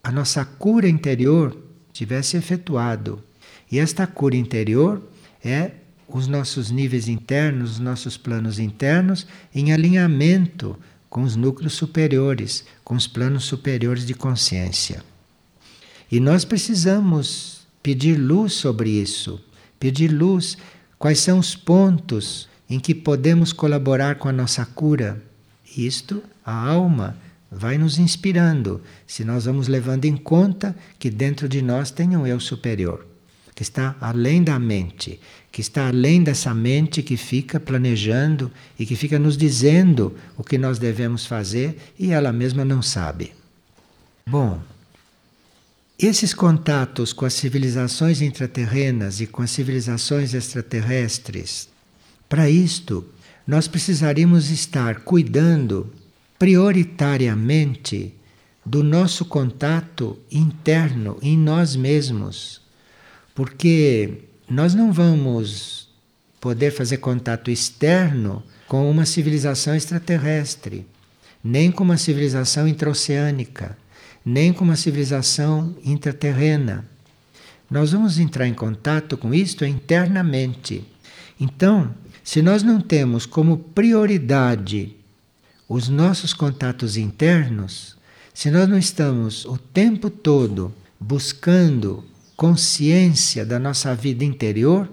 [0.03, 1.57] a nossa cura interior
[1.93, 3.23] tivesse efetuado.
[3.71, 5.01] E esta cura interior
[5.45, 5.71] é
[6.09, 10.77] os nossos níveis internos, os nossos planos internos em alinhamento
[11.13, 15.05] com os núcleos superiores, com os planos superiores de consciência.
[16.11, 19.39] E nós precisamos pedir luz sobre isso,
[19.79, 20.57] pedir luz
[20.99, 25.23] quais são os pontos em que podemos colaborar com a nossa cura.
[25.77, 27.19] Isto, a alma,
[27.51, 32.27] vai nos inspirando, se nós vamos levando em conta que dentro de nós tem um
[32.27, 33.07] eu superior,
[33.55, 35.21] que está além da mente,
[35.53, 40.57] que está além dessa mente que fica planejando e que fica nos dizendo o que
[40.57, 43.35] nós devemos fazer e ela mesma não sabe.
[44.27, 44.63] Bom,
[45.99, 51.69] esses contatos com as civilizações intraterrenas e com as civilizações extraterrestres,
[52.31, 53.05] para isto,
[53.47, 55.93] nós precisaríamos estar cuidando
[56.39, 58.15] prioritariamente
[58.65, 62.63] do nosso contato interno em nós mesmos,
[63.35, 65.89] porque nós não vamos
[66.41, 70.87] poder fazer contato externo com uma civilização extraterrestre,
[71.43, 73.77] nem com uma civilização intraoceânica
[74.25, 76.85] nem com uma civilização intraterrena.
[77.71, 80.85] Nós vamos entrar em contato com isto internamente.
[81.41, 84.95] Então, se nós não temos como prioridade
[85.69, 87.97] os nossos contatos internos,
[88.33, 92.05] se nós não estamos o tempo todo buscando
[92.37, 94.89] consciência da nossa vida interior,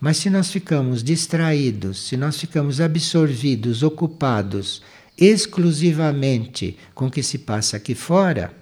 [0.00, 4.82] mas se nós ficamos distraídos, se nós ficamos absorvidos, ocupados
[5.16, 8.52] exclusivamente com o que se passa aqui fora,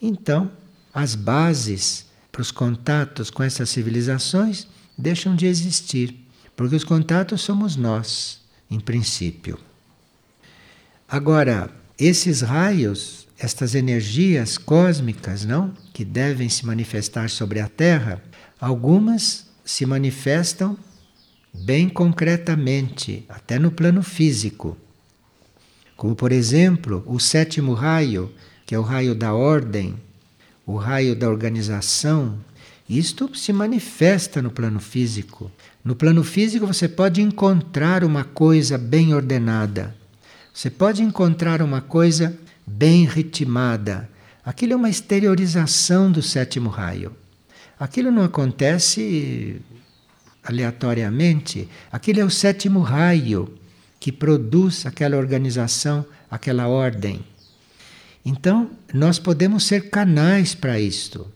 [0.00, 0.50] então,
[0.92, 4.66] as bases para os contatos com essas civilizações
[4.98, 8.40] deixam de existir, porque os contatos somos nós,
[8.70, 9.58] em princípio.
[11.08, 18.22] Agora, esses raios, estas energias cósmicas, não, que devem se manifestar sobre a Terra,
[18.60, 20.78] algumas se manifestam
[21.52, 24.76] bem concretamente, até no plano físico.
[25.96, 28.32] Como por exemplo, o sétimo raio
[28.64, 29.96] que é o raio da ordem,
[30.64, 32.38] o raio da organização,
[32.88, 35.50] isto se manifesta no plano físico.
[35.84, 39.94] No plano físico você pode encontrar uma coisa bem ordenada.
[40.54, 44.08] Você pode encontrar uma coisa bem ritmada.
[44.44, 47.14] Aquilo é uma exteriorização do sétimo raio.
[47.78, 49.60] Aquilo não acontece
[50.42, 51.68] aleatoriamente.
[51.90, 53.52] Aquilo é o sétimo raio
[54.00, 57.24] que produz aquela organização, aquela ordem.
[58.24, 61.26] Então, nós podemos ser canais para isto.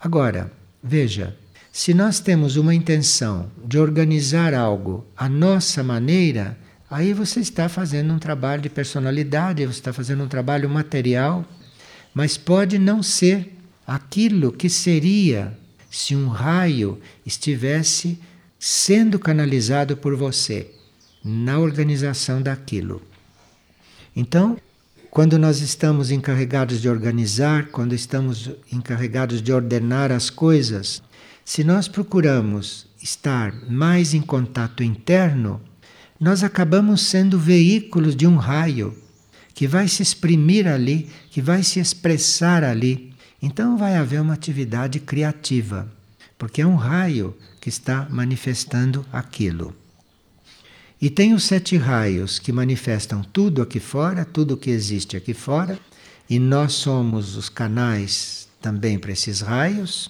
[0.00, 0.52] Agora,
[0.82, 1.36] veja,
[1.70, 6.56] se nós temos uma intenção de organizar algo à nossa maneira,
[6.92, 11.42] aí você está fazendo um trabalho de personalidade, você está fazendo um trabalho material,
[12.12, 15.56] mas pode não ser aquilo que seria
[15.90, 18.20] se um raio estivesse
[18.58, 20.70] sendo canalizado por você
[21.24, 23.00] na organização daquilo.
[24.14, 24.58] Então,
[25.10, 31.02] quando nós estamos encarregados de organizar, quando estamos encarregados de ordenar as coisas,
[31.42, 35.58] se nós procuramos estar mais em contato interno,
[36.22, 38.96] nós acabamos sendo veículos de um raio
[39.52, 43.12] que vai se exprimir ali, que vai se expressar ali.
[43.42, 45.92] Então vai haver uma atividade criativa,
[46.38, 49.74] porque é um raio que está manifestando aquilo.
[51.00, 55.76] E tem os sete raios que manifestam tudo aqui fora, tudo que existe aqui fora,
[56.30, 60.08] e nós somos os canais também para esses raios.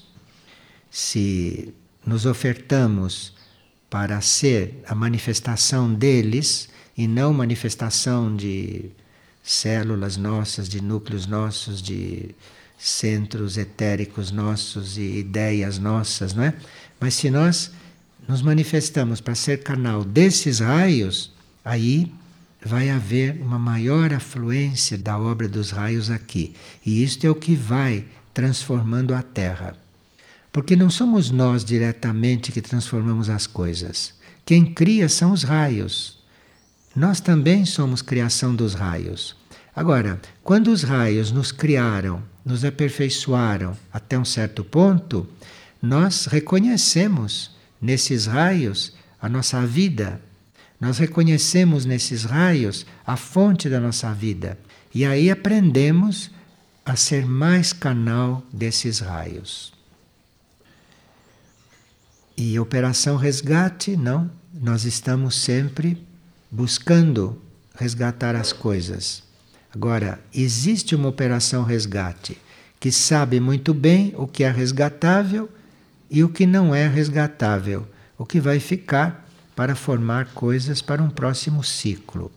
[0.91, 1.73] Se
[2.05, 3.33] nos ofertamos
[3.93, 8.87] para ser a manifestação deles e não manifestação de
[9.43, 12.35] células nossas, de núcleos nossos, de
[12.79, 16.55] centros etéricos nossos e ideias nossas, não é?
[16.99, 17.71] Mas se nós
[18.27, 21.31] nos manifestamos para ser canal desses raios,
[21.63, 22.11] aí
[22.65, 26.55] vai haver uma maior afluência da obra dos raios aqui.
[26.87, 29.82] E isto é o que vai transformando a Terra.
[30.53, 34.13] Porque não somos nós diretamente que transformamos as coisas.
[34.45, 36.19] Quem cria são os raios.
[36.95, 39.35] Nós também somos criação dos raios.
[39.75, 45.27] Agora, quando os raios nos criaram, nos aperfeiçoaram até um certo ponto,
[45.81, 50.21] nós reconhecemos nesses raios a nossa vida.
[50.79, 54.59] Nós reconhecemos nesses raios a fonte da nossa vida.
[54.95, 56.31] E aí aprendemos
[56.85, 59.73] a ser mais canal desses raios.
[62.37, 64.31] E operação resgate, não.
[64.53, 66.07] Nós estamos sempre
[66.51, 67.41] buscando
[67.75, 69.23] resgatar as coisas.
[69.75, 72.37] Agora, existe uma operação resgate
[72.79, 75.49] que sabe muito bem o que é resgatável
[76.11, 77.87] e o que não é resgatável,
[78.19, 82.31] o que vai ficar para formar coisas para um próximo ciclo.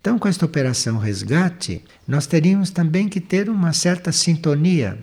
[0.00, 4.98] Então, com esta operação resgate, nós teríamos também que ter uma certa sintonia,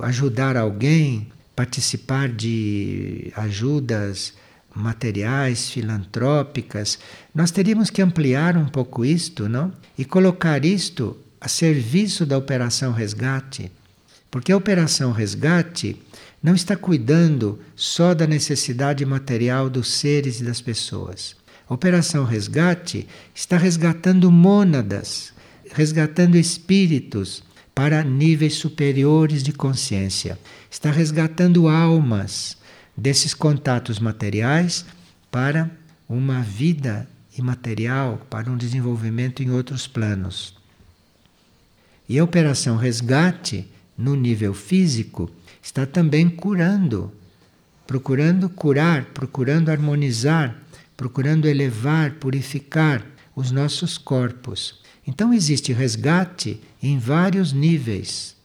[0.00, 1.26] ajudar alguém,
[1.58, 4.32] participar de ajudas
[4.72, 7.00] materiais, filantrópicas.
[7.34, 9.72] Nós teríamos que ampliar um pouco isto, não?
[9.98, 13.72] E colocar isto a serviço da operação resgate.
[14.30, 15.96] Porque a operação resgate
[16.40, 21.34] não está cuidando só da necessidade material dos seres e das pessoas.
[21.68, 25.32] A Operação Resgate está resgatando mônadas,
[25.72, 27.42] resgatando espíritos
[27.78, 30.36] para níveis superiores de consciência.
[30.68, 32.56] Está resgatando almas
[32.96, 34.84] desses contatos materiais
[35.30, 35.70] para
[36.08, 37.08] uma vida
[37.38, 40.56] imaterial, para um desenvolvimento em outros planos.
[42.08, 45.30] E a Operação Resgate, no nível físico,
[45.62, 47.12] está também curando,
[47.86, 50.60] procurando curar, procurando harmonizar,
[50.96, 53.06] procurando elevar, purificar
[53.36, 54.82] os nossos corpos.
[55.08, 58.36] Então existe resgate em vários níveis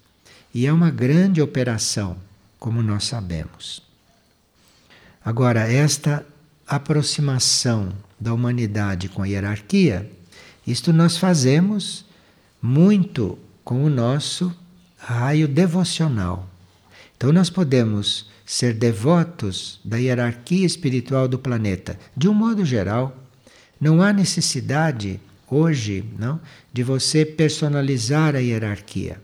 [0.54, 2.16] e é uma grande operação,
[2.58, 3.82] como nós sabemos.
[5.26, 6.26] Agora, esta
[6.66, 10.10] aproximação da humanidade com a hierarquia,
[10.66, 12.06] isto nós fazemos
[12.62, 14.56] muito com o nosso
[14.98, 16.48] raio devocional.
[17.18, 23.18] Então nós podemos ser devotos da hierarquia espiritual do planeta, de um modo geral.
[23.82, 25.20] Não há necessidade
[25.54, 26.40] hoje, não,
[26.72, 29.20] de você personalizar a hierarquia.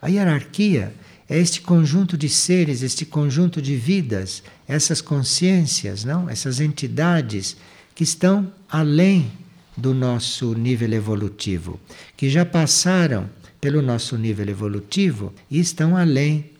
[0.00, 0.92] A hierarquia
[1.28, 7.56] é este conjunto de seres, este conjunto de vidas, essas consciências, não, essas entidades
[7.94, 9.32] que estão além
[9.76, 11.80] do nosso nível evolutivo,
[12.16, 13.28] que já passaram
[13.60, 16.50] pelo nosso nível evolutivo e estão além.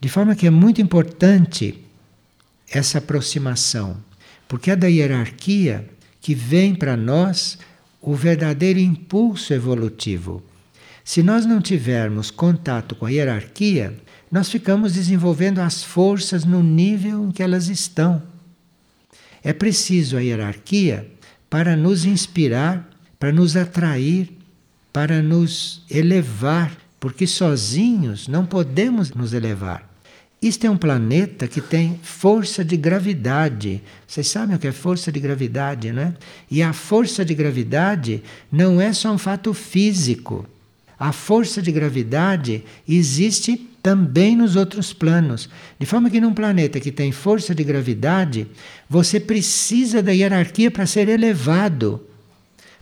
[0.00, 1.82] De forma que é muito importante
[2.70, 3.96] essa aproximação,
[4.48, 5.88] porque é da hierarquia
[6.20, 7.58] que vem para nós
[8.06, 10.40] o verdadeiro impulso evolutivo.
[11.04, 13.94] Se nós não tivermos contato com a hierarquia,
[14.30, 18.22] nós ficamos desenvolvendo as forças no nível em que elas estão.
[19.42, 21.10] É preciso a hierarquia
[21.50, 22.88] para nos inspirar,
[23.18, 24.30] para nos atrair,
[24.92, 29.88] para nos elevar porque sozinhos não podemos nos elevar.
[30.40, 33.82] Isto é um planeta que tem força de gravidade.
[34.06, 36.14] Vocês sabem o que é força de gravidade, não é?
[36.50, 38.22] E a força de gravidade
[38.52, 40.46] não é só um fato físico.
[40.98, 45.48] A força de gravidade existe também nos outros planos.
[45.78, 48.46] De forma que num planeta que tem força de gravidade,
[48.88, 52.00] você precisa da hierarquia para ser elevado,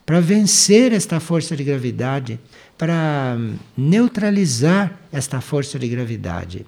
[0.05, 2.39] para vencer esta força de gravidade
[2.77, 3.37] para
[3.77, 6.67] neutralizar esta força de gravidade.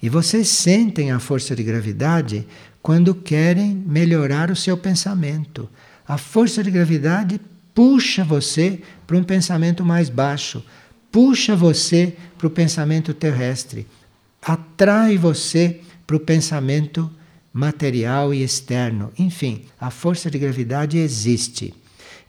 [0.00, 2.46] E vocês sentem a força de gravidade
[2.80, 5.68] quando querem melhorar o seu pensamento.
[6.06, 7.40] A força de gravidade
[7.74, 10.64] puxa você para um pensamento mais baixo,
[11.10, 13.86] puxa você para o pensamento terrestre,
[14.40, 17.10] atrai você para o pensamento
[17.52, 19.12] material e externo.
[19.18, 21.74] Enfim, a força de gravidade existe.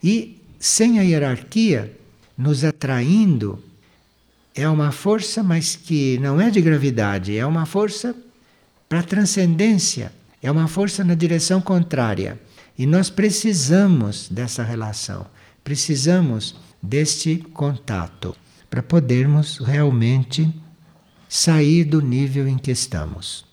[0.02, 1.96] E sem a hierarquia
[2.36, 3.62] nos atraindo,
[4.54, 8.14] é uma força, mas que não é de gravidade, é uma força
[8.88, 12.40] para transcendência, é uma força na direção contrária.
[12.76, 15.26] E nós precisamos dessa relação,
[15.62, 18.34] precisamos deste contato
[18.68, 20.52] para podermos realmente
[21.28, 23.44] sair do nível em que estamos.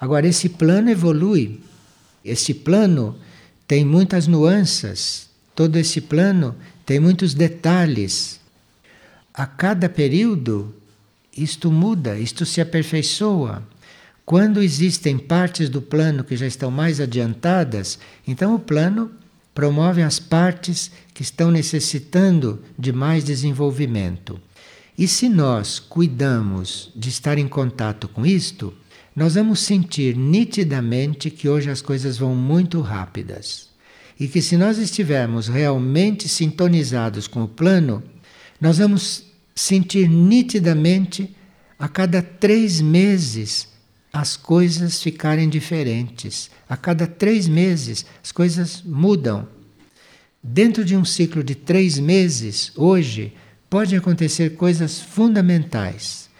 [0.00, 1.60] Agora, esse plano evolui,
[2.24, 3.16] esse plano
[3.66, 8.40] tem muitas nuances, todo esse plano tem muitos detalhes.
[9.34, 10.74] A cada período,
[11.36, 13.66] isto muda, isto se aperfeiçoa.
[14.26, 19.10] Quando existem partes do plano que já estão mais adiantadas, então o plano
[19.54, 24.38] promove as partes que estão necessitando de mais desenvolvimento.
[24.98, 28.74] E se nós cuidamos de estar em contato com isto,
[29.16, 33.70] nós vamos sentir nitidamente que hoje as coisas vão muito rápidas.
[34.20, 38.02] E que se nós estivermos realmente sintonizados com o plano,
[38.62, 39.24] nós vamos
[39.56, 41.34] sentir nitidamente
[41.76, 43.66] a cada três meses
[44.12, 46.48] as coisas ficarem diferentes.
[46.68, 49.48] A cada três meses as coisas mudam.
[50.40, 53.32] Dentro de um ciclo de três meses, hoje,
[53.68, 56.30] podem acontecer coisas fundamentais.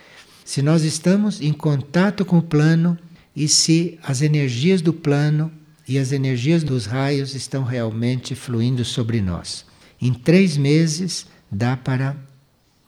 [0.44, 2.96] Se nós estamos em contato com o plano
[3.34, 5.50] e se as energias do plano
[5.88, 9.64] e as energias dos raios estão realmente fluindo sobre nós.
[10.00, 12.16] Em três meses dá para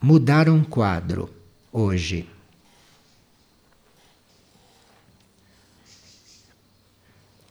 [0.01, 1.29] mudar um quadro
[1.71, 2.27] hoje.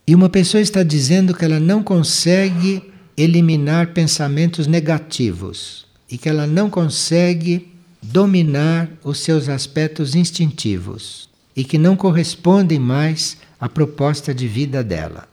[0.05, 6.49] E uma pessoa está dizendo que ela não consegue eliminar pensamentos negativos e que ela
[6.49, 14.49] não consegue dominar os seus aspectos instintivos e que não correspondem mais à proposta de
[14.49, 15.29] vida dela.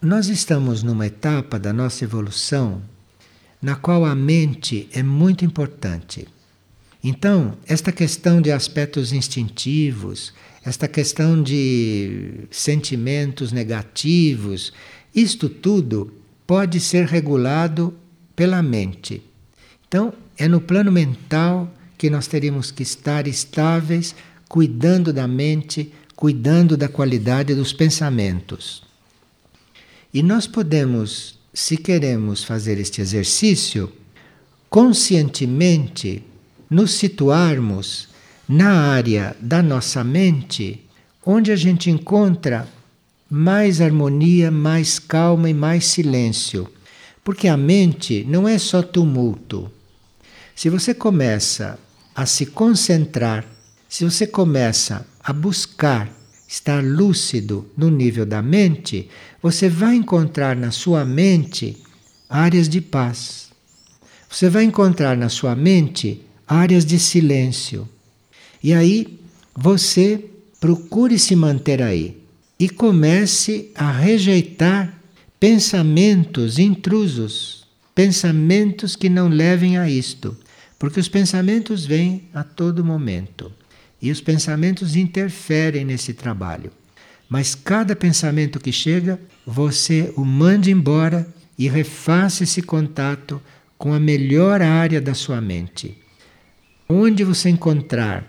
[0.00, 2.80] Nós estamos numa etapa da nossa evolução
[3.60, 6.26] na qual a mente é muito importante.
[7.02, 10.32] Então, esta questão de aspectos instintivos,
[10.64, 14.72] esta questão de sentimentos negativos,
[15.14, 16.12] isto tudo
[16.46, 17.94] pode ser regulado
[18.36, 19.22] pela mente.
[19.88, 24.14] Então, é no plano mental que nós teríamos que estar estáveis,
[24.48, 28.82] cuidando da mente, cuidando da qualidade dos pensamentos.
[30.12, 33.92] E nós podemos, se queremos fazer este exercício,
[34.68, 36.22] conscientemente
[36.68, 38.08] nos situarmos
[38.48, 40.86] na área da nossa mente
[41.24, 42.68] onde a gente encontra
[43.28, 46.68] mais harmonia, mais calma e mais silêncio.
[47.22, 49.70] Porque a mente não é só tumulto.
[50.56, 51.78] Se você começa
[52.14, 53.44] a se concentrar,
[53.88, 56.10] se você começa a buscar
[56.50, 59.08] estar lúcido no nível da mente,
[59.40, 61.76] você vai encontrar na sua mente
[62.28, 63.50] áreas de paz.
[64.28, 67.88] Você vai encontrar na sua mente áreas de silêncio.
[68.60, 69.20] E aí
[69.56, 70.24] você
[70.58, 72.20] procure se manter aí
[72.58, 75.00] e comece a rejeitar
[75.38, 80.36] pensamentos intrusos, pensamentos que não levem a isto,
[80.80, 83.52] porque os pensamentos vêm a todo momento
[84.00, 86.70] e os pensamentos interferem nesse trabalho.
[87.28, 91.28] Mas cada pensamento que chega, você o mande embora
[91.58, 93.40] e refaça esse contato
[93.78, 95.96] com a melhor área da sua mente.
[96.88, 98.26] Onde você encontrar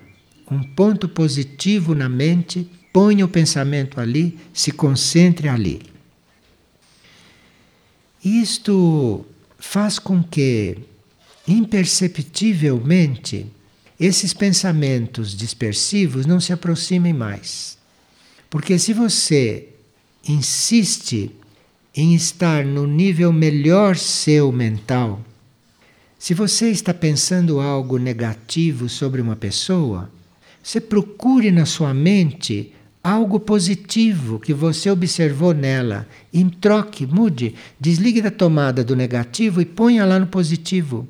[0.50, 5.82] um ponto positivo na mente, ponha o pensamento ali, se concentre ali.
[8.24, 9.26] Isto
[9.58, 10.78] faz com que,
[11.48, 13.48] imperceptivelmente,
[14.06, 17.78] esses pensamentos dispersivos não se aproximem mais.
[18.50, 19.70] Porque se você
[20.28, 21.30] insiste
[21.96, 25.22] em estar no nível melhor seu mental,
[26.18, 30.10] se você está pensando algo negativo sobre uma pessoa,
[30.64, 32.74] você procure na sua mente
[33.04, 36.08] algo positivo que você observou nela.
[36.34, 41.08] E troque, mude, desligue da tomada do negativo e ponha lá no positivo.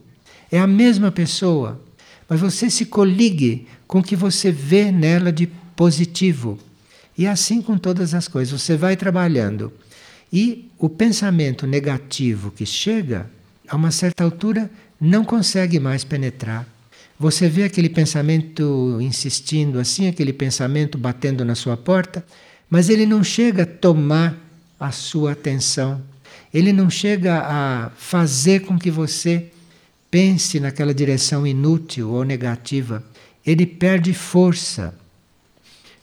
[0.51, 1.81] É a mesma pessoa,
[2.31, 6.57] mas você se coligue com o que você vê nela de positivo.
[7.17, 9.69] E assim com todas as coisas, você vai trabalhando.
[10.31, 13.29] E o pensamento negativo que chega,
[13.67, 16.65] a uma certa altura, não consegue mais penetrar.
[17.19, 22.25] Você vê aquele pensamento insistindo assim, aquele pensamento batendo na sua porta,
[22.69, 24.37] mas ele não chega a tomar
[24.79, 26.01] a sua atenção.
[26.53, 29.51] ele não chega a fazer com que você
[30.11, 33.03] pense naquela direção inútil ou negativa.
[33.45, 34.93] Ele perde força.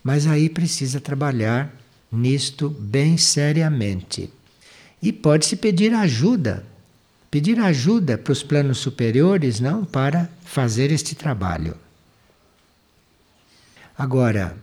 [0.02, 1.70] Mas aí precisa trabalhar
[2.10, 4.30] nisto bem seriamente.
[5.02, 6.64] E pode-se pedir ajuda.
[7.30, 11.76] Pedir ajuda para os planos superiores, não para fazer este trabalho.
[13.96, 14.56] Agora,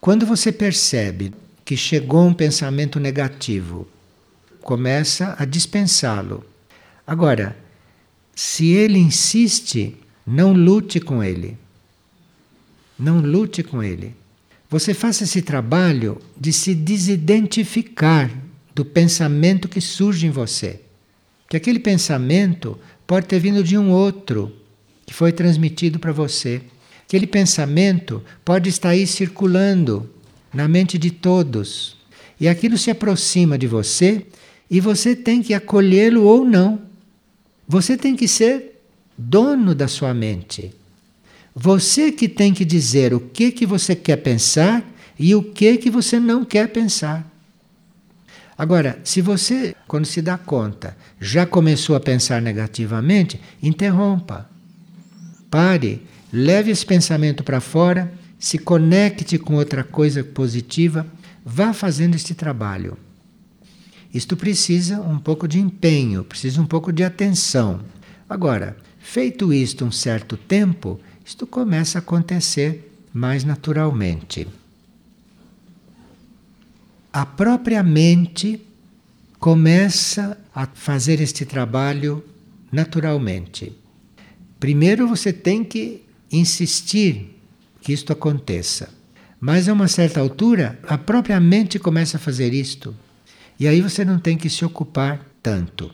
[0.00, 1.32] quando você percebe
[1.64, 3.88] que chegou um pensamento negativo,
[4.60, 6.44] começa a dispensá-lo.
[7.06, 7.56] Agora,
[8.34, 11.56] se ele insiste, não lute com ele.
[12.98, 14.14] Não lute com ele.
[14.68, 18.30] Você faça esse trabalho de se desidentificar
[18.74, 20.80] do pensamento que surge em você.
[21.48, 24.52] Que aquele pensamento pode ter vindo de um outro
[25.06, 26.62] que foi transmitido para você.
[27.06, 30.10] Aquele pensamento pode estar aí circulando
[30.52, 31.96] na mente de todos.
[32.40, 34.26] E aquilo se aproxima de você
[34.70, 36.93] e você tem que acolhê-lo ou não.
[37.66, 38.80] Você tem que ser
[39.16, 40.74] dono da sua mente.
[41.54, 44.84] Você que tem que dizer o que que você quer pensar
[45.18, 47.30] e o que que você não quer pensar.
[48.56, 54.48] Agora, se você, quando se dá conta, já começou a pensar negativamente, interrompa.
[55.50, 56.02] Pare,
[56.32, 58.12] leve esse pensamento para fora
[58.44, 61.06] se conecte com outra coisa positiva,
[61.44, 62.98] vá fazendo este trabalho.
[64.14, 67.80] Isto precisa um pouco de empenho, precisa um pouco de atenção.
[68.28, 74.46] Agora, feito isto um certo tempo, isto começa a acontecer mais naturalmente.
[77.12, 78.64] A própria mente
[79.40, 82.24] começa a fazer este trabalho
[82.70, 83.72] naturalmente.
[84.60, 87.36] Primeiro você tem que insistir
[87.80, 88.88] que isto aconteça.
[89.40, 92.94] Mas a uma certa altura, a própria mente começa a fazer isto.
[93.58, 95.90] E aí você não tem que se ocupar tanto.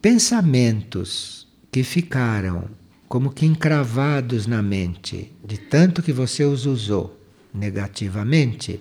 [0.00, 2.68] Pensamentos que ficaram
[3.08, 7.18] como que encravados na mente, de tanto que você os usou
[7.52, 8.80] negativamente,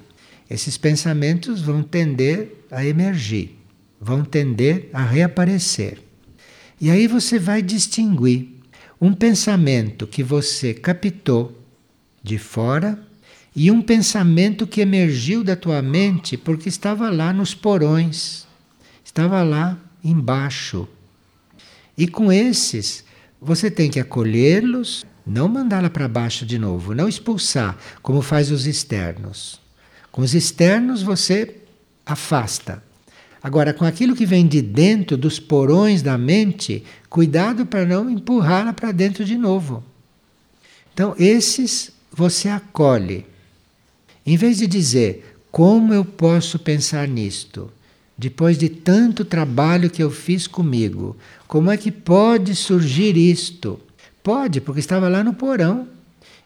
[0.50, 3.58] esses pensamentos vão tender a emergir,
[4.00, 6.00] vão tender a reaparecer.
[6.80, 8.50] E aí você vai distinguir
[9.00, 11.58] um pensamento que você captou
[12.22, 13.00] de fora
[13.56, 18.48] e um pensamento que emergiu da tua mente porque estava lá nos porões,
[19.04, 20.88] estava lá embaixo.
[21.98, 23.04] E com esses,
[23.40, 28.66] você tem que acolhê-los, não mandá-la para baixo de novo, não expulsar, como faz os
[28.66, 29.62] externos.
[30.12, 31.58] Com os externos você
[32.06, 32.84] afasta.
[33.42, 38.74] Agora, com aquilo que vem de dentro dos porões da mente, cuidado para não empurrá-la
[38.74, 39.84] para dentro de novo.
[40.94, 43.26] Então, esses você acolhe.
[44.26, 47.70] Em vez de dizer, como eu posso pensar nisto?
[48.18, 51.18] Depois de tanto trabalho que eu fiz comigo,
[51.48, 53.80] como é que pode surgir isto?
[54.24, 55.88] Pode, porque estava lá no porão.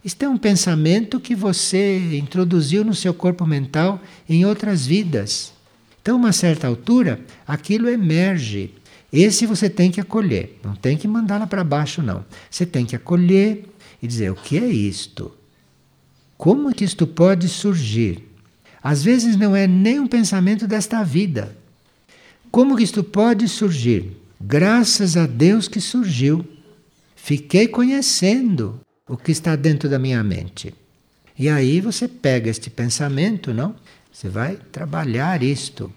[0.03, 5.53] Isto é um pensamento que você introduziu no seu corpo mental em outras vidas.
[6.01, 8.73] Então, uma certa altura, aquilo emerge.
[9.11, 12.25] Esse você tem que acolher, não tem que mandá-la para baixo, não.
[12.49, 13.65] Você tem que acolher
[14.01, 15.36] e dizer: o que é isto?
[16.37, 18.23] Como que isto pode surgir?
[18.81, 21.55] Às vezes não é nem um pensamento desta vida.
[22.51, 24.15] Como que isto pode surgir?
[24.39, 26.45] Graças a Deus que surgiu.
[27.15, 30.73] Fiquei conhecendo o que está dentro da minha mente.
[31.37, 33.75] E aí você pega este pensamento, não?
[34.11, 35.91] Você vai trabalhar isto.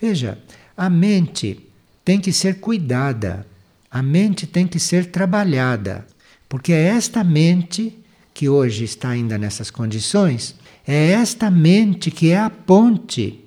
[0.00, 0.38] Veja,
[0.76, 1.60] a mente
[2.04, 3.46] tem que ser cuidada,
[3.90, 6.04] a mente tem que ser trabalhada,
[6.48, 8.01] porque é esta mente
[8.34, 10.54] que hoje está ainda nessas condições,
[10.86, 13.40] é esta mente que é a ponte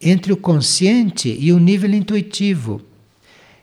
[0.00, 2.80] entre o consciente e o nível intuitivo.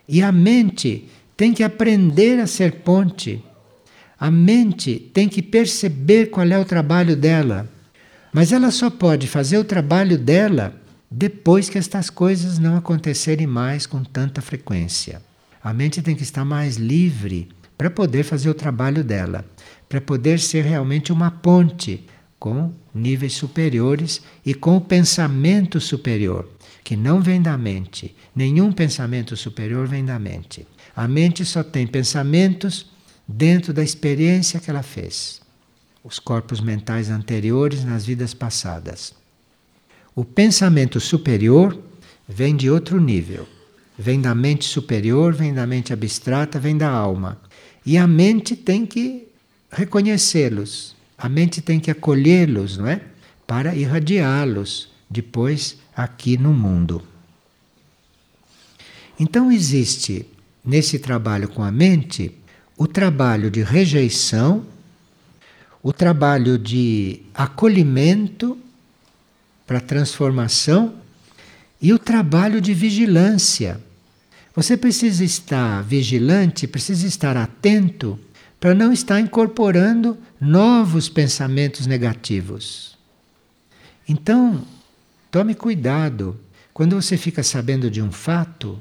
[0.08, 1.06] E a mente
[1.36, 3.44] tem que aprender a ser ponte.
[4.20, 7.70] A mente tem que perceber qual é o trabalho dela.
[8.34, 13.86] Mas ela só pode fazer o trabalho dela depois que estas coisas não acontecerem mais
[13.86, 15.22] com tanta frequência.
[15.64, 19.46] A mente tem que estar mais livre para poder fazer o trabalho dela,
[19.88, 22.06] para poder ser realmente uma ponte
[22.40, 26.50] com níveis superiores e com o pensamento superior,
[26.84, 28.16] que não vem da mente.
[28.36, 30.68] Nenhum pensamento superior vem da mente.
[30.96, 32.92] A mente só tem pensamentos
[33.28, 35.42] dentro da experiência que ela fez
[36.08, 39.14] os corpos mentais anteriores nas vidas passadas.
[40.16, 41.78] O pensamento superior
[42.28, 43.46] vem de outro nível.
[44.00, 47.42] Vem da mente superior, vem da mente abstrata, vem da alma.
[47.86, 49.27] E a mente tem que
[49.70, 50.96] reconhecê-los.
[51.18, 53.02] A mente tem que acolhê-los, não é?
[53.46, 57.04] Para irradiá-los, depois aqui no mundo.
[59.20, 60.26] Então existe
[60.64, 62.32] nesse trabalho com a mente
[62.78, 64.66] o trabalho de rejeição,
[65.82, 68.58] o trabalho de acolhimento
[69.66, 70.96] para transformação
[71.82, 73.82] e o trabalho de vigilância.
[74.56, 78.20] Você precisa estar vigilante, precisa estar atento
[78.60, 82.98] para não estar incorporando novos pensamentos negativos.
[84.08, 84.64] Então,
[85.30, 86.40] tome cuidado.
[86.74, 88.80] Quando você fica sabendo de um fato,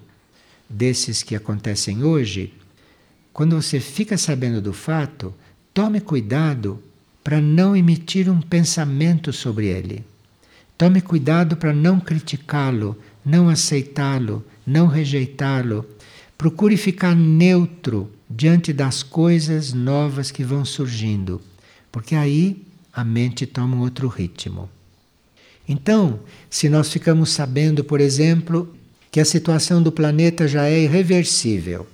[0.68, 2.52] desses que acontecem hoje,
[3.32, 5.34] quando você fica sabendo do fato,
[5.72, 6.82] tome cuidado
[7.22, 10.04] para não emitir um pensamento sobre ele.
[10.78, 15.86] Tome cuidado para não criticá-lo, não aceitá-lo, não rejeitá-lo.
[16.36, 21.40] Procure ficar neutro diante das coisas novas que vão surgindo,
[21.92, 22.62] porque aí
[22.92, 24.68] a mente toma um outro ritmo.
[25.68, 28.74] Então, se nós ficamos sabendo, por exemplo,
[29.10, 31.86] que a situação do planeta já é irreversível,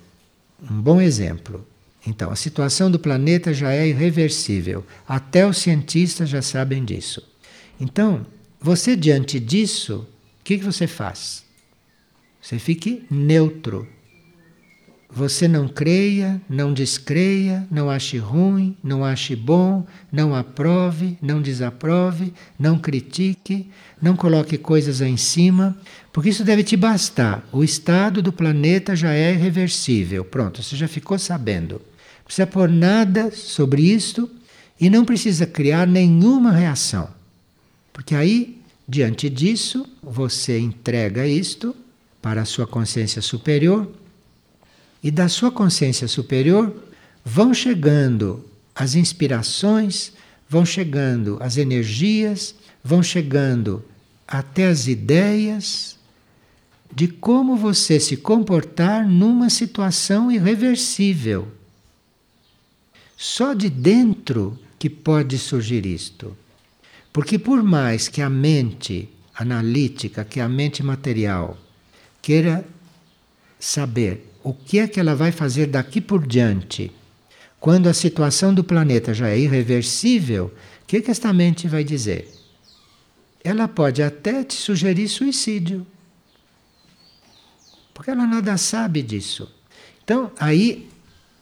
[0.69, 1.65] um bom exemplo.
[2.05, 4.85] Então, a situação do planeta já é irreversível.
[5.07, 7.23] Até os cientistas já sabem disso.
[7.79, 8.25] Então,
[8.59, 10.07] você diante disso,
[10.39, 11.43] o que, que você faz?
[12.41, 13.87] Você fique neutro,
[15.15, 22.33] você não creia, não descreia, não ache ruim, não ache bom, não aprove, não desaprove,
[22.57, 23.69] não critique,
[24.01, 25.77] não coloque coisas em cima,
[26.11, 27.47] porque isso deve te bastar.
[27.51, 30.25] O estado do planeta já é irreversível.
[30.25, 31.75] Pronto, você já ficou sabendo.
[31.75, 34.27] Não precisa pôr nada sobre isto
[34.81, 37.07] e não precisa criar nenhuma reação.
[37.91, 41.75] Porque aí, diante disso, você entrega isto
[42.19, 43.87] para a sua consciência superior
[45.03, 46.73] e da sua consciência superior
[47.25, 50.13] vão chegando as inspirações,
[50.49, 53.83] vão chegando as energias, vão chegando
[54.27, 55.97] até as ideias
[56.95, 61.47] de como você se comportar numa situação irreversível.
[63.17, 66.35] Só de dentro que pode surgir isto.
[67.11, 71.57] Porque por mais que a mente analítica, que a mente material
[72.21, 72.65] queira
[73.59, 76.91] saber o que é que ela vai fazer daqui por diante?
[77.59, 82.29] Quando a situação do planeta já é irreversível, o que, que esta mente vai dizer?
[83.41, 85.87] Ela pode até te sugerir suicídio.
[87.93, 89.49] Porque ela nada sabe disso.
[90.03, 90.89] Então, aí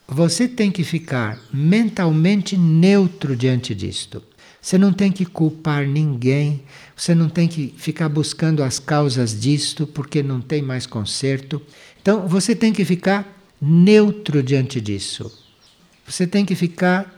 [0.07, 4.21] você tem que ficar mentalmente neutro diante disto.
[4.61, 6.61] Você não tem que culpar ninguém,
[6.95, 11.59] você não tem que ficar buscando as causas disto, porque não tem mais conserto.
[12.01, 15.31] Então você tem que ficar neutro diante disso.
[16.05, 17.13] Você tem que ficar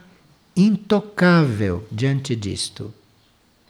[0.56, 2.94] intocável diante disto.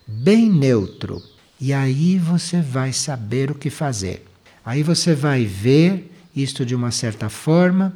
[0.07, 1.21] Bem neutro.
[1.59, 4.25] E aí você vai saber o que fazer.
[4.65, 7.95] Aí você vai ver isto de uma certa forma,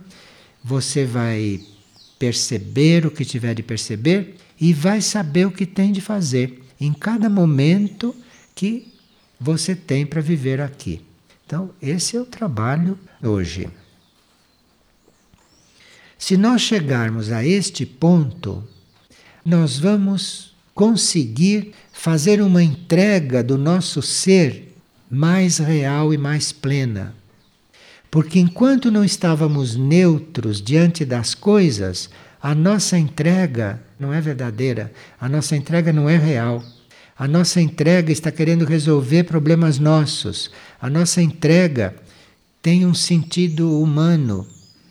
[0.64, 1.60] você vai
[2.20, 6.94] perceber o que tiver de perceber e vai saber o que tem de fazer em
[6.94, 8.16] cada momento
[8.54, 8.94] que
[9.40, 11.02] você tem para viver aqui.
[11.48, 13.70] Então, esse é o trabalho hoje.
[16.18, 18.62] Se nós chegarmos a este ponto,
[19.46, 24.76] nós vamos conseguir fazer uma entrega do nosso ser
[25.10, 27.16] mais real e mais plena.
[28.12, 32.10] Porque enquanto não estávamos neutros diante das coisas,
[32.42, 36.62] a nossa entrega não é verdadeira, a nossa entrega não é real.
[37.18, 40.52] A nossa entrega está querendo resolver problemas nossos.
[40.80, 41.96] A nossa entrega
[42.62, 44.46] tem um sentido humano,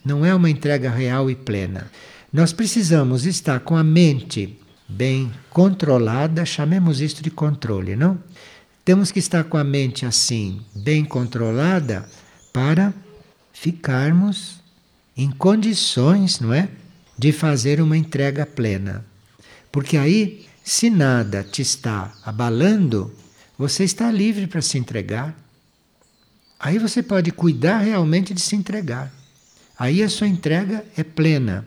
[0.04, 1.90] não é uma entrega real e plena.
[2.32, 4.58] Nós precisamos estar com a mente
[4.88, 8.18] bem controlada, chamemos isto de controle, não?
[8.84, 12.08] Temos que estar com a mente assim, bem controlada,
[12.52, 12.92] para
[13.52, 14.60] ficarmos
[15.16, 16.68] em condições, não é?
[17.18, 19.04] De fazer uma entrega plena.
[19.70, 23.14] Porque aí se nada te está abalando,
[23.56, 25.32] você está livre para se entregar.
[26.58, 29.14] Aí você pode cuidar realmente de se entregar.
[29.78, 31.64] Aí a sua entrega é plena.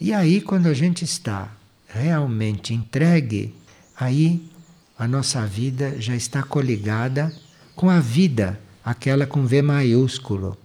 [0.00, 1.52] E aí, quando a gente está
[1.88, 3.54] realmente entregue,
[3.94, 4.50] aí
[4.98, 7.30] a nossa vida já está coligada
[7.76, 10.56] com a vida, aquela com V maiúsculo.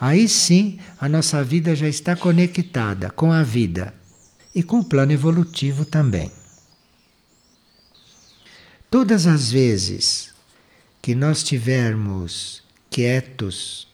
[0.00, 3.92] Aí sim, a nossa vida já está conectada com a vida
[4.54, 6.37] e com o plano evolutivo também.
[8.90, 10.32] Todas as vezes
[11.02, 13.86] que nós tivermos quietos,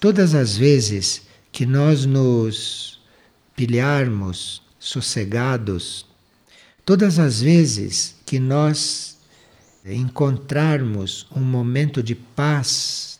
[0.00, 1.22] todas as vezes
[1.52, 2.98] que nós nos
[3.54, 6.06] pilharmos sossegados,
[6.82, 9.18] todas as vezes que nós
[9.84, 13.18] encontrarmos um momento de paz,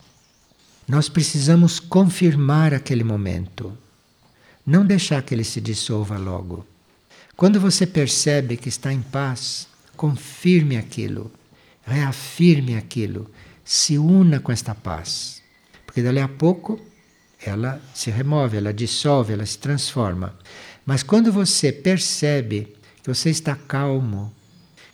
[0.87, 3.77] nós precisamos confirmar aquele momento.
[4.65, 6.65] Não deixar que ele se dissolva logo.
[7.37, 9.68] Quando você percebe que está em paz,
[9.99, 11.29] confirme aquilo,
[11.85, 13.29] reafirme aquilo,
[13.65, 15.43] se una com esta paz.
[15.85, 16.79] Porque dali a pouco
[17.37, 20.39] ela se remove, ela dissolve, ela se transforma.
[20.85, 24.33] Mas quando você percebe que você está calmo,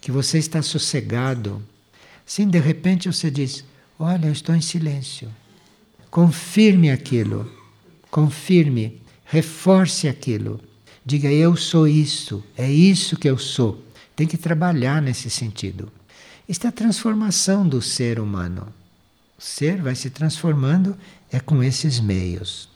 [0.01, 1.61] que você está sossegado,
[2.25, 3.63] sim, de repente você diz:
[3.99, 5.29] Olha, eu estou em silêncio.
[6.09, 7.47] Confirme aquilo,
[8.09, 10.59] confirme, reforce aquilo.
[11.05, 13.84] Diga: Eu sou isso, é isso que eu sou.
[14.15, 15.91] Tem que trabalhar nesse sentido.
[16.47, 18.67] Isto é a transformação do ser humano.
[19.37, 20.95] O ser vai se transformando
[21.31, 22.69] é com esses meios.